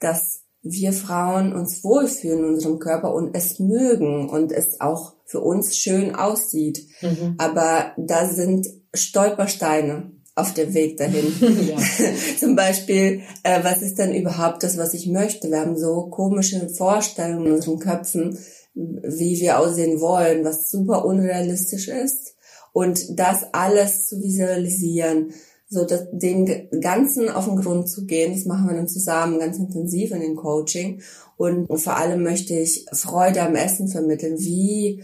dass 0.00 0.40
wir 0.62 0.92
Frauen 0.92 1.52
uns 1.52 1.82
wohlfühlen 1.82 2.38
in 2.38 2.54
unserem 2.54 2.78
Körper 2.78 3.12
und 3.14 3.34
es 3.34 3.58
mögen 3.58 4.28
und 4.28 4.52
es 4.52 4.80
auch 4.80 5.14
für 5.24 5.40
uns 5.40 5.76
schön 5.76 6.14
aussieht. 6.14 6.86
Mhm. 7.00 7.34
Aber 7.38 7.92
da 7.96 8.26
sind 8.26 8.66
Stolpersteine 8.94 10.12
auf 10.34 10.54
dem 10.54 10.72
Weg 10.74 10.96
dahin. 10.96 11.32
Ja. 11.68 11.76
Zum 12.38 12.56
Beispiel, 12.56 13.22
äh, 13.42 13.62
was 13.62 13.82
ist 13.82 13.98
denn 13.98 14.14
überhaupt 14.14 14.62
das, 14.62 14.78
was 14.78 14.94
ich 14.94 15.06
möchte? 15.06 15.50
Wir 15.50 15.60
haben 15.60 15.76
so 15.76 16.08
komische 16.10 16.68
Vorstellungen 16.68 17.46
in 17.46 17.52
unseren 17.52 17.78
Köpfen, 17.78 18.38
wie 18.74 19.40
wir 19.40 19.58
aussehen 19.58 20.00
wollen, 20.00 20.44
was 20.44 20.70
super 20.70 21.04
unrealistisch 21.04 21.88
ist. 21.88 22.34
Und 22.72 23.18
das 23.18 23.44
alles 23.52 24.06
zu 24.06 24.20
visualisieren, 24.22 25.34
so 25.68 25.84
dass 25.84 26.06
den 26.10 26.68
Ganzen 26.80 27.28
auf 27.28 27.46
den 27.46 27.56
Grund 27.56 27.88
zu 27.88 28.06
gehen, 28.06 28.32
das 28.32 28.44
machen 28.44 28.68
wir 28.68 28.76
dann 28.76 28.88
zusammen 28.88 29.38
ganz 29.38 29.58
intensiv 29.58 30.10
in 30.12 30.20
den 30.20 30.36
Coaching. 30.36 31.02
Und 31.36 31.68
vor 31.78 31.96
allem 31.96 32.22
möchte 32.22 32.54
ich 32.54 32.86
Freude 32.92 33.42
am 33.42 33.54
Essen 33.54 33.88
vermitteln. 33.88 34.38
Wie 34.38 35.02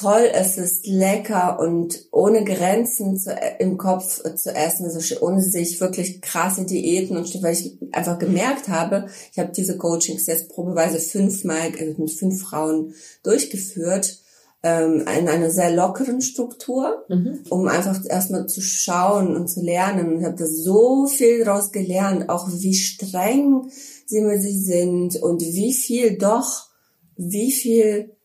toll 0.00 0.28
es 0.32 0.56
ist, 0.56 0.86
lecker 0.86 1.58
und 1.60 2.06
ohne 2.10 2.44
Grenzen 2.44 3.18
zu, 3.18 3.36
im 3.58 3.76
Kopf 3.76 4.22
zu 4.34 4.54
essen, 4.54 4.86
also 4.86 5.20
ohne 5.20 5.42
sich 5.42 5.80
wirklich 5.80 6.20
krasse 6.22 6.64
Diäten 6.64 7.16
und 7.16 7.42
weil 7.42 7.54
ich 7.54 7.78
einfach 7.92 8.18
gemerkt 8.18 8.68
habe, 8.68 9.06
ich 9.32 9.38
habe 9.38 9.52
diese 9.54 9.76
Coachings 9.76 10.26
jetzt 10.26 10.48
probeweise 10.48 10.98
fünfmal 10.98 11.72
also 11.78 11.94
mit 11.98 12.10
fünf 12.12 12.42
Frauen 12.42 12.94
durchgeführt 13.22 14.18
ähm, 14.62 15.00
in 15.18 15.28
einer 15.28 15.50
sehr 15.50 15.74
lockeren 15.74 16.20
Struktur, 16.20 17.04
mhm. 17.08 17.40
um 17.48 17.68
einfach 17.68 17.98
erstmal 18.04 18.46
zu 18.46 18.60
schauen 18.60 19.34
und 19.34 19.48
zu 19.48 19.62
lernen. 19.62 20.12
Und 20.12 20.20
ich 20.20 20.24
habe 20.24 20.36
da 20.36 20.46
so 20.46 21.06
viel 21.06 21.44
daraus 21.44 21.72
gelernt, 21.72 22.28
auch 22.28 22.48
wie 22.50 22.74
streng 22.74 23.70
sie 24.06 24.20
mit 24.20 24.42
sich 24.42 24.62
sind 24.64 25.16
und 25.16 25.40
wie 25.40 25.72
viel 25.72 26.18
doch, 26.18 26.68
wie 27.16 27.52
viel 27.52 28.16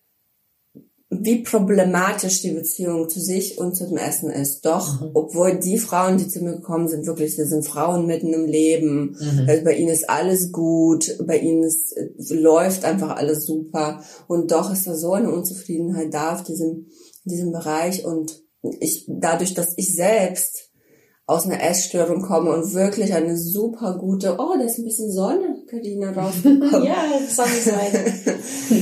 wie 1.22 1.44
problematisch 1.44 2.42
die 2.42 2.52
Beziehung 2.52 3.10
zu 3.10 3.20
sich 3.20 3.58
und 3.58 3.76
zum 3.76 3.98
Essen 3.98 4.30
ist. 4.30 4.66
Doch, 4.66 5.02
mhm. 5.02 5.12
obwohl 5.14 5.60
die 5.60 5.78
Frauen, 5.78 6.18
die 6.18 6.28
zu 6.28 6.42
mir 6.42 6.54
gekommen 6.54 6.88
sind, 6.88 7.06
wirklich, 7.06 7.36
sie 7.36 7.46
sind 7.46 7.66
Frauen 7.66 8.06
mitten 8.06 8.34
im 8.34 8.46
Leben. 8.46 9.18
Mhm. 9.20 9.46
Also 9.48 9.64
bei 9.64 9.76
ihnen 9.76 9.90
ist 9.90 10.10
alles 10.10 10.52
gut, 10.52 11.18
bei 11.26 11.38
ihnen 11.38 11.64
ist, 11.64 11.96
läuft 12.30 12.86
einfach 12.86 13.16
alles 13.16 13.46
super. 13.46 14.02
Und 14.28 14.52
doch 14.52 14.72
ist 14.72 14.88
da 14.88 14.96
so 14.96 15.14
eine 15.14 15.32
Unzufriedenheit 15.32 16.14
da 16.14 16.34
auf 16.34 16.44
diesem, 16.44 16.88
diesem 17.24 17.52
Bereich. 17.52 18.06
Und 18.06 18.44
ich, 18.80 19.06
dadurch, 19.08 19.54
dass 19.54 19.74
ich 19.78 19.96
selbst 19.96 20.65
aus 21.28 21.46
einer 21.46 21.64
Essstörung 21.64 22.22
komme 22.22 22.52
und 22.52 22.72
wirklich 22.76 23.12
eine 23.16 23.36
super 23.36 23.98
gute, 23.98 24.36
oh, 24.38 24.54
da 24.56 24.64
ist 24.64 24.78
ein 24.78 24.86
bisschen 24.86 25.12
Sonne, 25.12 25.64
Karina 25.68 26.12
rausgekommen. 26.16 26.84
ja, 26.84 26.98
Sonnenseite. 27.28 28.12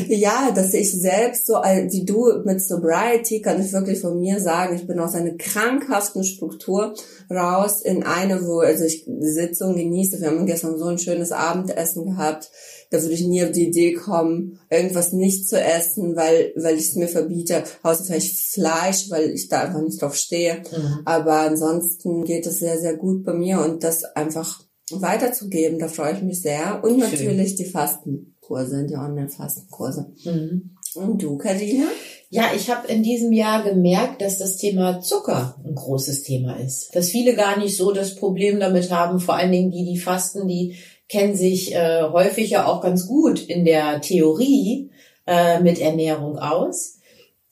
ja, 0.14 0.52
dass 0.54 0.74
ich 0.74 0.92
selbst 0.92 1.48
so 1.48 1.54
wie 1.54 2.04
du 2.04 2.42
mit 2.44 2.62
Sobriety 2.62 3.42
kann 3.42 3.62
ich 3.62 3.72
wirklich 3.72 4.02
von 4.02 4.20
mir 4.20 4.42
sagen, 4.42 4.76
ich 4.76 4.86
bin 4.86 5.00
aus 5.00 5.16
einer 5.16 5.36
krankhaften 5.38 6.26
Struktur 6.26 6.94
raus 7.32 7.82
in 7.82 8.04
eine, 8.04 8.46
wo 8.46 8.60
also 8.60 8.84
ich 8.84 9.08
Sitzung 9.20 9.78
genieße. 9.78 10.20
Wir 10.20 10.28
haben 10.28 10.46
gestern 10.46 10.78
so 10.78 10.88
ein 10.88 10.98
schönes 10.98 11.32
Abendessen 11.32 12.06
gehabt 12.06 12.52
da 12.94 13.02
würde 13.02 13.16
ich 13.16 13.26
nie 13.26 13.44
auf 13.44 13.52
die 13.52 13.68
Idee 13.68 13.94
kommen, 13.94 14.60
irgendwas 14.70 15.14
nicht 15.14 15.50
zu 15.50 15.60
essen, 15.60 16.16
weil, 16.16 16.54
weil 16.56 16.76
ich 16.76 16.90
es 16.90 16.96
mir 16.96 17.08
verbiete, 17.08 17.64
außer 17.82 18.04
vielleicht 18.04 18.38
Fleisch, 18.38 19.10
weil 19.10 19.32
ich 19.32 19.48
da 19.48 19.62
einfach 19.62 19.82
nicht 19.82 20.00
drauf 20.00 20.16
stehe. 20.16 20.58
Mhm. 20.72 21.00
Aber 21.04 21.40
ansonsten 21.40 22.24
geht 22.24 22.46
es 22.46 22.60
sehr, 22.60 22.80
sehr 22.80 22.96
gut 22.96 23.24
bei 23.24 23.34
mir 23.34 23.62
und 23.62 23.84
das 23.84 24.04
einfach 24.04 24.64
weiterzugeben, 24.92 25.80
da 25.80 25.88
freue 25.88 26.14
ich 26.14 26.22
mich 26.22 26.42
sehr. 26.42 26.84
Und 26.84 27.00
Schön. 27.00 27.00
natürlich 27.00 27.56
die 27.56 27.66
Fastenkurse, 27.66 28.86
die 28.86 28.96
Online-Fastenkurse. 28.96 30.14
Mhm. 30.26 30.76
Und 30.94 31.24
du, 31.24 31.38
Karina? 31.40 31.88
Ja, 32.30 32.52
ich 32.56 32.70
habe 32.70 32.88
in 32.88 33.02
diesem 33.02 33.32
Jahr 33.32 33.64
gemerkt, 33.64 34.22
dass 34.22 34.38
das 34.38 34.58
Thema 34.58 35.02
Zucker 35.02 35.56
ein 35.66 35.74
großes 35.74 36.22
Thema 36.22 36.60
ist. 36.60 36.90
Dass 36.94 37.10
viele 37.10 37.34
gar 37.34 37.58
nicht 37.58 37.76
so 37.76 37.92
das 37.92 38.16
Problem 38.16 38.60
damit 38.60 38.92
haben, 38.92 39.20
vor 39.20 39.36
allen 39.36 39.52
Dingen 39.52 39.72
die, 39.72 39.86
die 39.86 40.00
fasten, 40.00 40.48
die 40.48 40.76
kennen 41.14 41.36
sich 41.36 41.76
äh, 41.76 42.02
häufig 42.12 42.50
ja 42.50 42.66
auch 42.66 42.82
ganz 42.82 43.08
gut 43.08 43.40
in 43.40 43.66
der 43.66 44.02
Theorie 44.02 44.90
äh, 45.28 45.62
mit 45.62 45.80
Ernährung 45.80 46.40
aus. 46.40 46.98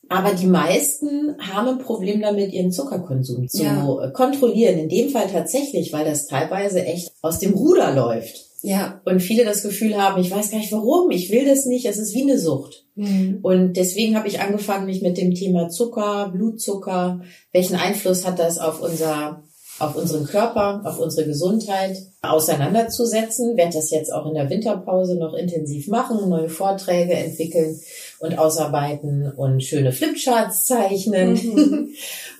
Aber 0.08 0.34
die 0.34 0.48
meisten 0.48 1.36
haben 1.38 1.68
ein 1.68 1.78
Problem 1.78 2.20
damit, 2.20 2.52
ihren 2.52 2.72
Zuckerkonsum 2.72 3.48
zu 3.48 3.62
ja. 3.62 4.10
kontrollieren. 4.12 4.78
In 4.78 4.88
dem 4.88 5.10
Fall 5.10 5.28
tatsächlich, 5.30 5.92
weil 5.92 6.04
das 6.04 6.26
teilweise 6.26 6.84
echt 6.84 7.12
aus 7.22 7.38
dem 7.38 7.54
Ruder 7.54 7.94
läuft. 7.94 8.46
Ja. 8.62 9.00
Und 9.04 9.20
viele 9.20 9.44
das 9.44 9.62
Gefühl 9.62 9.96
haben, 9.96 10.20
ich 10.20 10.30
weiß 10.30 10.50
gar 10.50 10.58
nicht 10.58 10.72
warum, 10.72 11.10
ich 11.10 11.30
will 11.30 11.46
das 11.46 11.64
nicht, 11.64 11.86
es 11.86 11.98
ist 11.98 12.14
wie 12.14 12.22
eine 12.22 12.38
Sucht. 12.38 12.84
Mhm. 12.96 13.38
Und 13.42 13.74
deswegen 13.74 14.16
habe 14.16 14.28
ich 14.28 14.40
angefangen, 14.40 14.86
mich 14.86 15.02
mit 15.02 15.16
dem 15.16 15.34
Thema 15.34 15.68
Zucker, 15.68 16.30
Blutzucker, 16.32 17.22
welchen 17.52 17.76
Einfluss 17.76 18.26
hat 18.26 18.38
das 18.38 18.58
auf 18.58 18.82
unser 18.82 19.44
auf 19.82 19.96
unseren 19.96 20.24
Körper, 20.24 20.80
auf 20.84 20.98
unsere 20.98 21.26
Gesundheit 21.26 21.96
auseinanderzusetzen. 22.22 23.56
Werde 23.56 23.74
das 23.74 23.90
jetzt 23.90 24.12
auch 24.12 24.26
in 24.26 24.34
der 24.34 24.48
Winterpause 24.48 25.16
noch 25.16 25.34
intensiv 25.34 25.88
machen, 25.88 26.28
neue 26.28 26.48
Vorträge 26.48 27.14
entwickeln 27.14 27.80
und 28.20 28.38
ausarbeiten 28.38 29.32
und 29.32 29.62
schöne 29.62 29.92
Flipcharts 29.92 30.64
zeichnen. 30.64 31.32
Mhm. 31.32 31.88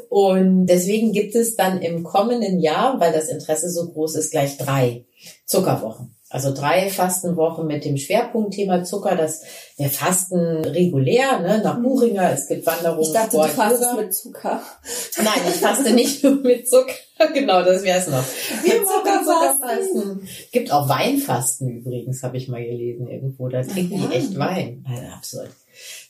Und 0.08 0.66
deswegen 0.66 1.12
gibt 1.12 1.34
es 1.34 1.56
dann 1.56 1.80
im 1.80 2.02
kommenden 2.02 2.60
Jahr, 2.60 3.00
weil 3.00 3.14
das 3.14 3.30
Interesse 3.30 3.70
so 3.70 3.88
groß 3.88 4.16
ist, 4.16 4.30
gleich 4.30 4.58
drei 4.58 5.06
Zuckerwochen. 5.46 6.14
Also 6.32 6.54
drei 6.54 6.88
Fastenwochen 6.88 7.66
mit 7.66 7.84
dem 7.84 7.98
Schwerpunktthema 7.98 8.84
Zucker. 8.84 9.16
Das 9.16 9.42
wir 9.76 9.90
fasten 9.90 10.64
regulär, 10.64 11.40
ne, 11.40 11.60
nach 11.62 11.78
mhm. 11.78 11.82
Buchinger. 11.82 12.32
Es 12.32 12.48
gibt 12.48 12.66
Wanderungen. 12.66 13.02
Ich 13.02 13.12
dachte, 13.12 13.32
Sport, 13.32 13.50
du 13.50 13.54
fastest 13.54 13.96
mit 13.96 14.14
Zucker. 14.14 14.62
Nein, 15.18 15.42
ich 15.48 15.54
faste 15.56 15.92
nicht 15.92 16.24
nur 16.24 16.36
mit 16.36 16.68
Zucker. 16.68 16.94
genau, 17.34 17.62
das 17.62 17.82
wäre 17.82 17.98
es 17.98 18.06
noch. 18.08 18.24
Wir 18.64 18.82
machen 18.82 19.24
Zuckerfasten. 19.24 20.28
Gibt 20.52 20.72
auch 20.72 20.88
Weinfasten 20.88 21.68
übrigens, 21.68 22.22
habe 22.22 22.36
ich 22.36 22.48
mal 22.48 22.64
gelesen 22.64 23.08
irgendwo. 23.08 23.48
Da 23.48 23.62
trinken 23.62 24.00
ja. 24.00 24.06
die 24.06 24.16
echt 24.16 24.38
Wein. 24.38 24.84
Also 24.88 25.06
absurd. 25.08 25.50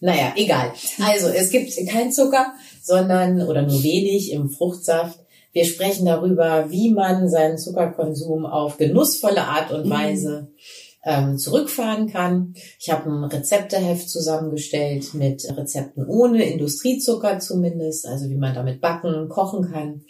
Naja, 0.01 0.33
egal. 0.37 0.73
Also 1.05 1.29
es 1.29 1.51
gibt 1.51 1.73
kein 1.89 2.13
Zucker, 2.13 2.55
sondern 2.83 3.43
oder 3.43 3.63
nur 3.63 3.83
wenig 3.83 4.33
im 4.33 4.51
Fruchtsaft. 4.51 5.19
Wir 5.53 5.65
sprechen 5.65 6.07
darüber, 6.07 6.71
wie 6.71 6.91
man 6.91 7.29
seinen 7.29 7.59
Zuckerkonsum 7.59 8.47
auf 8.47 8.79
genussvolle 8.79 9.45
Art 9.45 9.71
und 9.71 9.87
mhm. 9.87 9.91
Weise 9.91 10.53
ähm, 11.05 11.37
zurückfahren 11.37 12.11
kann. 12.11 12.55
Ich 12.79 12.91
habe 12.91 13.11
ein 13.11 13.25
Rezepteheft 13.25 14.09
zusammengestellt 14.09 15.15
mit 15.15 15.45
Rezepten 15.57 16.07
ohne 16.07 16.45
Industriezucker 16.45 17.39
zumindest, 17.39 18.07
also 18.07 18.29
wie 18.29 18.37
man 18.37 18.55
damit 18.55 18.81
backen, 18.81 19.29
kochen 19.29 19.71
kann. 19.71 20.05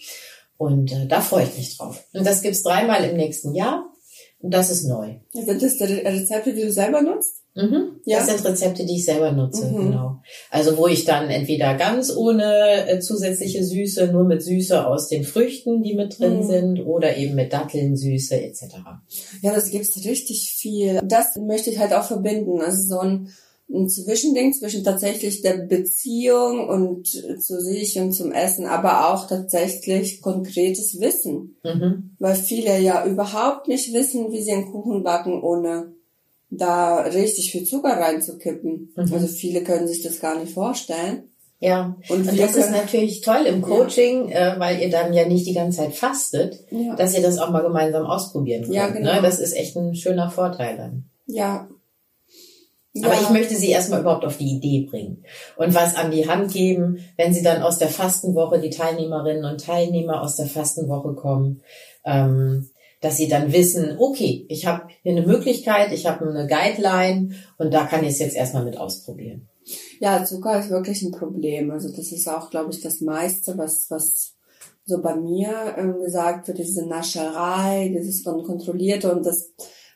Und 0.57 0.92
äh, 0.92 1.07
da 1.07 1.20
freue 1.20 1.44
ich 1.44 1.57
mich 1.57 1.76
drauf. 1.76 2.05
Und 2.12 2.26
das 2.26 2.42
gibt's 2.42 2.62
dreimal 2.62 3.05
im 3.05 3.16
nächsten 3.16 3.55
Jahr. 3.55 3.91
Und 4.42 4.52
das 4.52 4.70
ist 4.70 4.85
neu. 4.85 5.14
Sind 5.33 5.62
das 5.62 5.81
Rezepte, 5.81 6.52
die 6.52 6.62
du 6.62 6.72
selber 6.72 7.00
nutzt? 7.00 7.42
Mhm. 7.55 8.00
Ja. 8.07 8.18
Das 8.18 8.28
sind 8.28 8.44
Rezepte, 8.44 8.85
die 8.87 8.96
ich 8.96 9.05
selber 9.05 9.31
nutze, 9.31 9.66
mhm. 9.66 9.76
genau. 9.76 10.22
Also 10.50 10.76
wo 10.78 10.87
ich 10.87 11.05
dann 11.05 11.28
entweder 11.28 11.74
ganz 11.76 12.14
ohne 12.14 12.88
äh, 12.88 12.98
zusätzliche 12.98 13.62
Süße, 13.62 14.09
nur 14.09 14.24
mit 14.24 14.42
Süße 14.42 14.87
aus 14.87 15.09
den 15.09 15.22
Früchten, 15.22 15.83
die 15.83 15.94
mit 15.94 16.18
drin 16.18 16.38
mhm. 16.38 16.42
sind, 16.44 16.81
oder 16.81 17.16
eben 17.16 17.35
mit 17.35 17.52
Datteln, 17.52 17.96
Süße 17.96 18.40
etc. 18.40 18.62
Ja, 19.42 19.55
das 19.55 19.70
gibt's 19.70 20.02
richtig 20.05 20.55
viel. 20.57 21.00
Das 21.05 21.37
möchte 21.37 21.70
ich 21.70 21.78
halt 21.78 21.92
auch 21.92 22.05
verbinden. 22.05 22.61
Also 22.61 22.96
so 22.96 23.00
ein, 23.00 23.28
ein 23.72 23.88
Zwischending 23.88 24.52
zwischen 24.52 24.85
tatsächlich 24.85 25.40
der 25.40 25.54
Beziehung 25.54 26.68
und 26.68 27.06
zu 27.06 27.61
sich 27.61 27.98
und 27.98 28.12
zum 28.12 28.32
Essen, 28.32 28.66
aber 28.66 29.12
auch 29.12 29.26
tatsächlich 29.26 30.20
konkretes 30.20 31.00
Wissen. 31.00 31.56
Mhm. 31.64 32.16
Weil 32.18 32.35
viele 32.35 32.78
ja 32.80 33.06
überhaupt 33.06 33.68
nicht 33.68 33.92
wissen, 33.92 34.30
wie 34.32 34.42
sie 34.42 34.52
einen 34.52 34.70
Kuchen 34.70 35.02
backen 35.02 35.42
ohne 35.42 35.92
da 36.50 37.00
richtig 37.00 37.50
viel 37.50 37.64
Zucker 37.64 37.98
reinzukippen. 37.98 38.92
Mhm. 38.94 39.12
Also 39.12 39.26
viele 39.26 39.62
können 39.62 39.88
sich 39.88 40.02
das 40.02 40.20
gar 40.20 40.38
nicht 40.38 40.52
vorstellen. 40.52 41.24
Ja, 41.58 41.96
und, 42.08 42.28
und 42.28 42.38
das 42.40 42.56
ist 42.56 42.72
natürlich 42.72 43.20
toll 43.20 43.46
im 43.46 43.62
Coaching, 43.62 44.28
ja. 44.28 44.56
äh, 44.56 44.61
weil 44.61 44.80
ihr 44.80 44.90
dann 44.90 45.12
ja 45.12 45.28
nicht 45.28 45.46
die 45.46 45.54
ganze 45.54 45.78
Zeit 45.78 45.94
fastet, 45.94 46.58
ja. 46.72 46.96
dass 46.96 47.14
ihr 47.16 47.22
das 47.22 47.38
auch 47.38 47.50
mal 47.50 47.62
gemeinsam 47.62 48.04
ausprobieren 48.04 48.64
könnt. 48.64 48.74
Ja, 48.74 48.88
ne? 48.88 48.94
genau. 48.94 49.14
Ne? 49.14 49.22
Das 49.22 49.38
ist 49.38 49.56
echt 49.56 49.76
ein 49.76 49.94
schöner 49.94 50.28
Vorteil 50.28 50.76
dann. 50.76 51.04
Ja. 51.26 51.68
Aber 53.02 53.14
ich 53.14 53.31
möchte 53.31 53.55
sie 53.55 53.70
erstmal 53.70 54.00
überhaupt 54.00 54.24
auf 54.26 54.37
die 54.37 54.50
Idee 54.50 54.87
bringen 54.88 55.24
und 55.57 55.74
was 55.74 55.96
an 55.96 56.11
die 56.11 56.28
Hand 56.28 56.52
geben, 56.52 56.98
wenn 57.16 57.33
sie 57.33 57.42
dann 57.42 57.62
aus 57.62 57.78
der 57.78 57.88
Fastenwoche, 57.88 58.61
die 58.61 58.68
Teilnehmerinnen 58.68 59.46
und 59.46 59.64
Teilnehmer 59.64 60.20
aus 60.20 60.37
der 60.37 60.46
Fastenwoche 60.46 61.14
kommen. 61.14 61.62
Ähm, 62.05 62.68
dass 63.02 63.16
sie 63.16 63.28
dann 63.28 63.52
wissen, 63.52 63.96
okay, 63.98 64.46
ich 64.48 64.64
habe 64.64 64.85
hier 65.02 65.12
eine 65.12 65.26
Möglichkeit, 65.26 65.92
ich 65.92 66.07
habe 66.07 66.24
eine 66.28 66.46
Guideline 66.46 67.31
und 67.59 67.74
da 67.74 67.85
kann 67.85 68.05
ich 68.05 68.11
es 68.11 68.20
jetzt 68.20 68.37
erstmal 68.37 68.64
mit 68.64 68.78
ausprobieren. 68.78 69.48
Ja, 70.00 70.24
Zucker 70.24 70.59
ist 70.59 70.70
wirklich 70.70 71.02
ein 71.02 71.11
Problem. 71.11 71.70
Also 71.72 71.88
das 71.88 72.12
ist 72.12 72.28
auch, 72.28 72.48
glaube 72.50 72.70
ich, 72.70 72.81
das 72.81 73.00
meiste, 73.00 73.59
was, 73.59 73.87
was 73.90 74.35
so 74.85 75.02
bei 75.02 75.16
mir 75.16 75.74
ähm, 75.76 76.00
gesagt 76.00 76.48
wird, 76.48 76.59
diese 76.59 76.87
Nascherei, 76.87 77.92
dieses 77.94 78.24
kontrollierte 78.24 79.12
und 79.12 79.26
das 79.26 79.52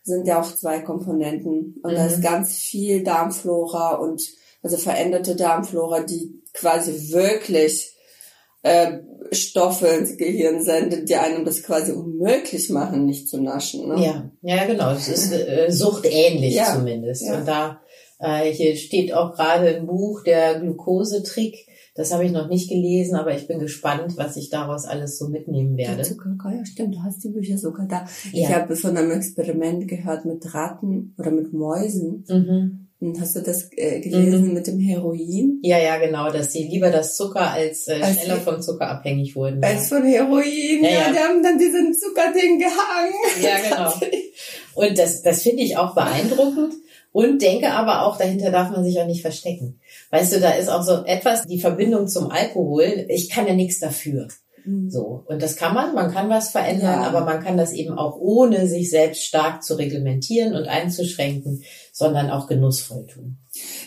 sind 0.06 0.26
ja 0.26 0.40
auch 0.40 0.54
zwei 0.54 0.80
Komponenten. 0.80 1.80
Und 1.82 1.92
mhm. 1.92 1.96
da 1.96 2.06
ist 2.06 2.18
mhm. 2.18 2.22
ganz 2.22 2.56
viel 2.56 3.02
Darmflora 3.02 3.96
und 3.96 4.22
also 4.62 4.76
veränderte 4.76 5.36
Darmflora, 5.36 6.00
die 6.00 6.42
quasi 6.52 7.12
wirklich 7.12 7.92
äh, 8.62 8.98
Stoffe 9.32 9.88
ins 9.88 10.16
Gehirn 10.16 10.62
sendet, 10.62 11.08
die 11.08 11.16
einem 11.16 11.44
das 11.44 11.62
quasi 11.62 11.92
unmöglich 11.92 12.70
machen, 12.70 13.04
nicht 13.04 13.28
zu 13.28 13.40
naschen. 13.40 13.88
Ne? 13.88 14.04
Ja, 14.04 14.30
ja, 14.42 14.64
genau. 14.64 14.92
Es 14.92 15.08
ist 15.08 15.32
äh, 15.32 15.70
suchtähnlich 15.70 16.54
ja. 16.54 16.72
zumindest. 16.72 17.26
Ja. 17.26 17.38
Und 17.38 17.46
da 17.46 17.80
äh, 18.20 18.52
hier 18.52 18.76
steht 18.76 19.12
auch 19.12 19.34
gerade 19.34 19.76
ein 19.76 19.86
Buch, 19.86 20.22
der 20.22 20.60
Glukosetrick. 20.60 21.66
Das 21.96 22.12
habe 22.12 22.24
ich 22.24 22.32
noch 22.32 22.48
nicht 22.48 22.68
gelesen, 22.68 23.16
aber 23.16 23.35
ich 23.35 23.46
bin 23.48 23.59
gespannt, 23.59 24.16
was 24.16 24.37
ich 24.37 24.50
daraus 24.50 24.85
alles 24.85 25.18
so 25.18 25.28
mitnehmen 25.28 25.76
werde. 25.76 26.02
Zucker, 26.02 26.37
ja, 26.54 26.64
stimmt, 26.64 26.94
du 26.94 27.02
hast 27.02 27.24
die 27.24 27.30
Bücher 27.30 27.59
sogar 27.59 27.87
da. 27.87 28.06
Ja. 28.32 28.48
Ich 28.48 28.54
habe 28.54 28.76
von 28.76 28.96
einem 28.96 29.11
Experiment 29.11 29.88
gehört 29.88 30.24
mit 30.24 30.54
Ratten 30.54 31.14
oder 31.18 31.30
mit 31.30 31.52
Mäusen. 31.52 32.24
Mhm 32.28 32.87
Hast 33.20 33.37
du 33.37 33.42
das 33.42 33.70
äh, 33.76 34.00
gelesen 34.00 34.48
mhm. 34.48 34.54
mit 34.54 34.66
dem 34.66 34.80
Heroin? 34.80 35.59
Ja, 35.62 35.78
ja, 35.78 35.98
genau, 35.98 36.32
dass 36.32 36.52
sie 36.52 36.66
lieber 36.66 36.90
das 36.90 37.14
Zucker 37.14 37.50
als, 37.50 37.88
äh, 37.88 38.00
als 38.00 38.22
schneller 38.22 38.40
vom 38.40 38.62
Zucker 38.62 38.88
abhängig 38.88 39.37
wurden. 39.37 39.62
Als 39.62 39.90
ja. 39.90 39.96
von 39.96 40.06
Heroin, 40.06 40.82
ja, 40.82 40.88
ja, 40.88 41.00
ja, 41.00 41.12
die 41.12 41.18
haben 41.18 41.42
dann 41.42 41.59
diesen 41.59 41.92
Zuckerding 41.92 42.59
gehangen. 42.59 43.14
Ja, 43.42 43.59
genau. 43.61 44.09
Und 44.74 44.98
das, 44.98 45.22
das 45.22 45.42
finde 45.42 45.62
ich 45.62 45.76
auch 45.76 45.94
beeindruckend 45.94 46.74
und 47.16 47.40
denke 47.40 47.72
aber 47.72 48.02
auch, 48.02 48.18
dahinter 48.18 48.50
darf 48.50 48.68
man 48.68 48.85
sich 48.85 49.00
auch 49.00 49.07
nicht 49.07 49.22
verstecken. 49.22 49.81
Weißt 50.11 50.35
du, 50.35 50.38
da 50.38 50.50
ist 50.50 50.68
auch 50.68 50.83
so 50.83 51.02
etwas, 51.07 51.46
die 51.46 51.59
Verbindung 51.59 52.09
zum 52.09 52.31
Alkohol, 52.31 53.07
ich 53.09 53.31
kann 53.31 53.46
ja 53.46 53.55
nichts 53.55 53.81
dafür. 53.81 54.29
Mhm. 54.66 54.90
So. 54.90 55.24
Und 55.24 55.40
das 55.40 55.57
kann 55.57 55.72
man, 55.72 55.94
man 55.94 56.12
kann 56.12 56.29
was 56.29 56.50
verändern, 56.50 57.00
ja. 57.00 57.07
aber 57.09 57.24
man 57.24 57.42
kann 57.42 57.57
das 57.57 57.72
eben 57.72 57.96
auch 57.96 58.18
ohne 58.20 58.66
sich 58.66 58.90
selbst 58.90 59.22
stark 59.22 59.64
zu 59.64 59.76
reglementieren 59.76 60.55
und 60.55 60.68
einzuschränken, 60.68 61.62
sondern 61.90 62.29
auch 62.29 62.48
genussvoll 62.48 63.07
tun. 63.07 63.38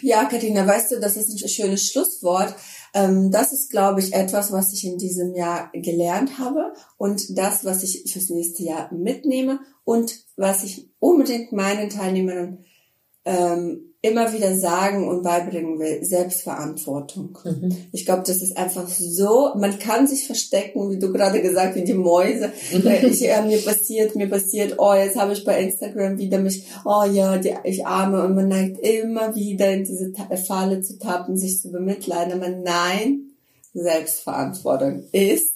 Ja, 0.01 0.25
Katina, 0.25 0.65
weißt 0.65 0.93
du, 0.93 0.99
das 0.99 1.15
ist 1.15 1.29
ein 1.29 1.49
schönes 1.49 1.85
Schlusswort. 1.85 2.55
Ähm, 2.95 3.29
das 3.29 3.53
ist, 3.53 3.69
glaube 3.69 3.99
ich, 3.99 4.11
etwas, 4.11 4.51
was 4.51 4.73
ich 4.73 4.85
in 4.85 4.97
diesem 4.97 5.35
Jahr 5.35 5.69
gelernt 5.75 6.39
habe 6.39 6.73
und 6.97 7.37
das, 7.37 7.63
was 7.63 7.83
ich 7.83 8.11
fürs 8.11 8.29
nächste 8.31 8.63
Jahr 8.63 8.91
mitnehme 8.91 9.59
und 9.83 10.15
was 10.35 10.63
ich 10.63 10.89
unbedingt 10.97 11.51
meinen 11.51 11.91
Teilnehmern 11.91 12.65
ähm, 13.29 13.93
immer 14.01 14.31
wieder 14.31 14.55
sagen 14.55 15.07
und 15.07 15.23
beibringen 15.23 15.77
will, 15.77 16.03
Selbstverantwortung. 16.03 17.37
Mhm. 17.43 17.75
Ich 17.91 18.05
glaube, 18.05 18.23
das 18.25 18.41
ist 18.41 18.57
einfach 18.57 18.87
so, 18.87 19.51
man 19.57 19.77
kann 19.77 20.07
sich 20.07 20.25
verstecken, 20.25 20.89
wie 20.89 20.99
du 20.99 21.11
gerade 21.11 21.41
gesagt, 21.41 21.75
wie 21.75 21.83
die 21.83 21.93
Mäuse. 21.93 22.51
Ich, 22.71 23.27
äh, 23.27 23.41
mir 23.45 23.59
passiert, 23.59 24.15
mir 24.15 24.29
passiert, 24.29 24.75
oh, 24.77 24.93
jetzt 24.93 25.17
habe 25.17 25.33
ich 25.33 25.43
bei 25.43 25.61
Instagram 25.61 26.17
wieder 26.17 26.39
mich, 26.39 26.65
oh 26.85 27.03
ja, 27.11 27.37
die, 27.37 27.53
ich 27.65 27.85
arme 27.85 28.23
und 28.23 28.35
man 28.35 28.47
neigt 28.47 28.79
immer 28.79 29.35
wieder 29.35 29.69
in 29.71 29.83
diese 29.83 30.13
Falle 30.47 30.81
zu 30.81 30.97
tappen, 30.97 31.37
sich 31.37 31.61
zu 31.61 31.69
bemitleiden. 31.69 32.41
Aber 32.41 32.49
nein, 32.49 33.33
Selbstverantwortung 33.73 35.03
ist 35.11 35.55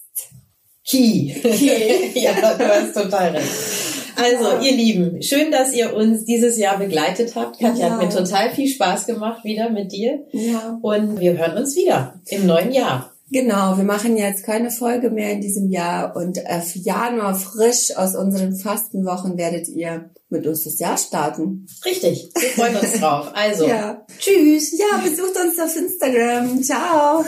Key. 0.86 1.34
Key. 1.34 2.20
ja, 2.20 2.34
du 2.56 2.68
hast 2.68 2.94
total 2.94 3.38
recht. 3.38 3.93
Also, 4.16 4.66
ihr 4.66 4.74
Lieben, 4.74 5.22
schön, 5.22 5.52
dass 5.52 5.74
ihr 5.74 5.96
uns 5.96 6.26
dieses 6.26 6.58
Jahr 6.58 6.78
begleitet 6.78 7.36
habt. 7.36 7.60
Katja 7.60 7.88
ja. 7.88 7.92
hat 7.92 8.02
mir 8.02 8.10
total 8.10 8.52
viel 8.52 8.68
Spaß 8.68 9.06
gemacht 9.06 9.44
wieder 9.44 9.70
mit 9.70 9.92
dir. 9.92 10.26
Ja. 10.32 10.80
Und 10.82 11.20
wir 11.20 11.38
hören 11.38 11.58
uns 11.58 11.76
wieder 11.76 12.22
im 12.28 12.46
neuen 12.46 12.72
Jahr. 12.72 13.14
Genau, 13.32 13.78
wir 13.78 13.84
machen 13.84 14.16
jetzt 14.16 14.46
keine 14.46 14.70
Folge 14.70 15.10
mehr 15.10 15.32
in 15.32 15.42
diesem 15.42 15.72
Jahr 15.72 16.16
und 16.16 16.46
auf 16.46 16.76
Januar 16.76 17.34
frisch 17.34 17.96
aus 17.96 18.16
unseren 18.16 18.56
Fastenwochen 18.56 19.38
werdet 19.38 19.68
ihr 19.68 20.12
mit 20.30 20.46
uns 20.46 20.66
das 20.66 20.78
Jahr 20.78 20.98
starten. 20.98 21.66
Richtig, 21.84 22.30
wir 22.40 22.50
freuen 22.50 22.76
uns 22.76 23.00
drauf. 23.00 23.32
Also, 23.34 23.68
ja. 23.68 24.06
tschüss. 24.20 24.78
Ja, 24.78 25.02
besucht 25.04 25.36
uns 25.38 25.60
auf 25.60 25.76
Instagram. 25.76 26.62
Ciao. 26.62 27.26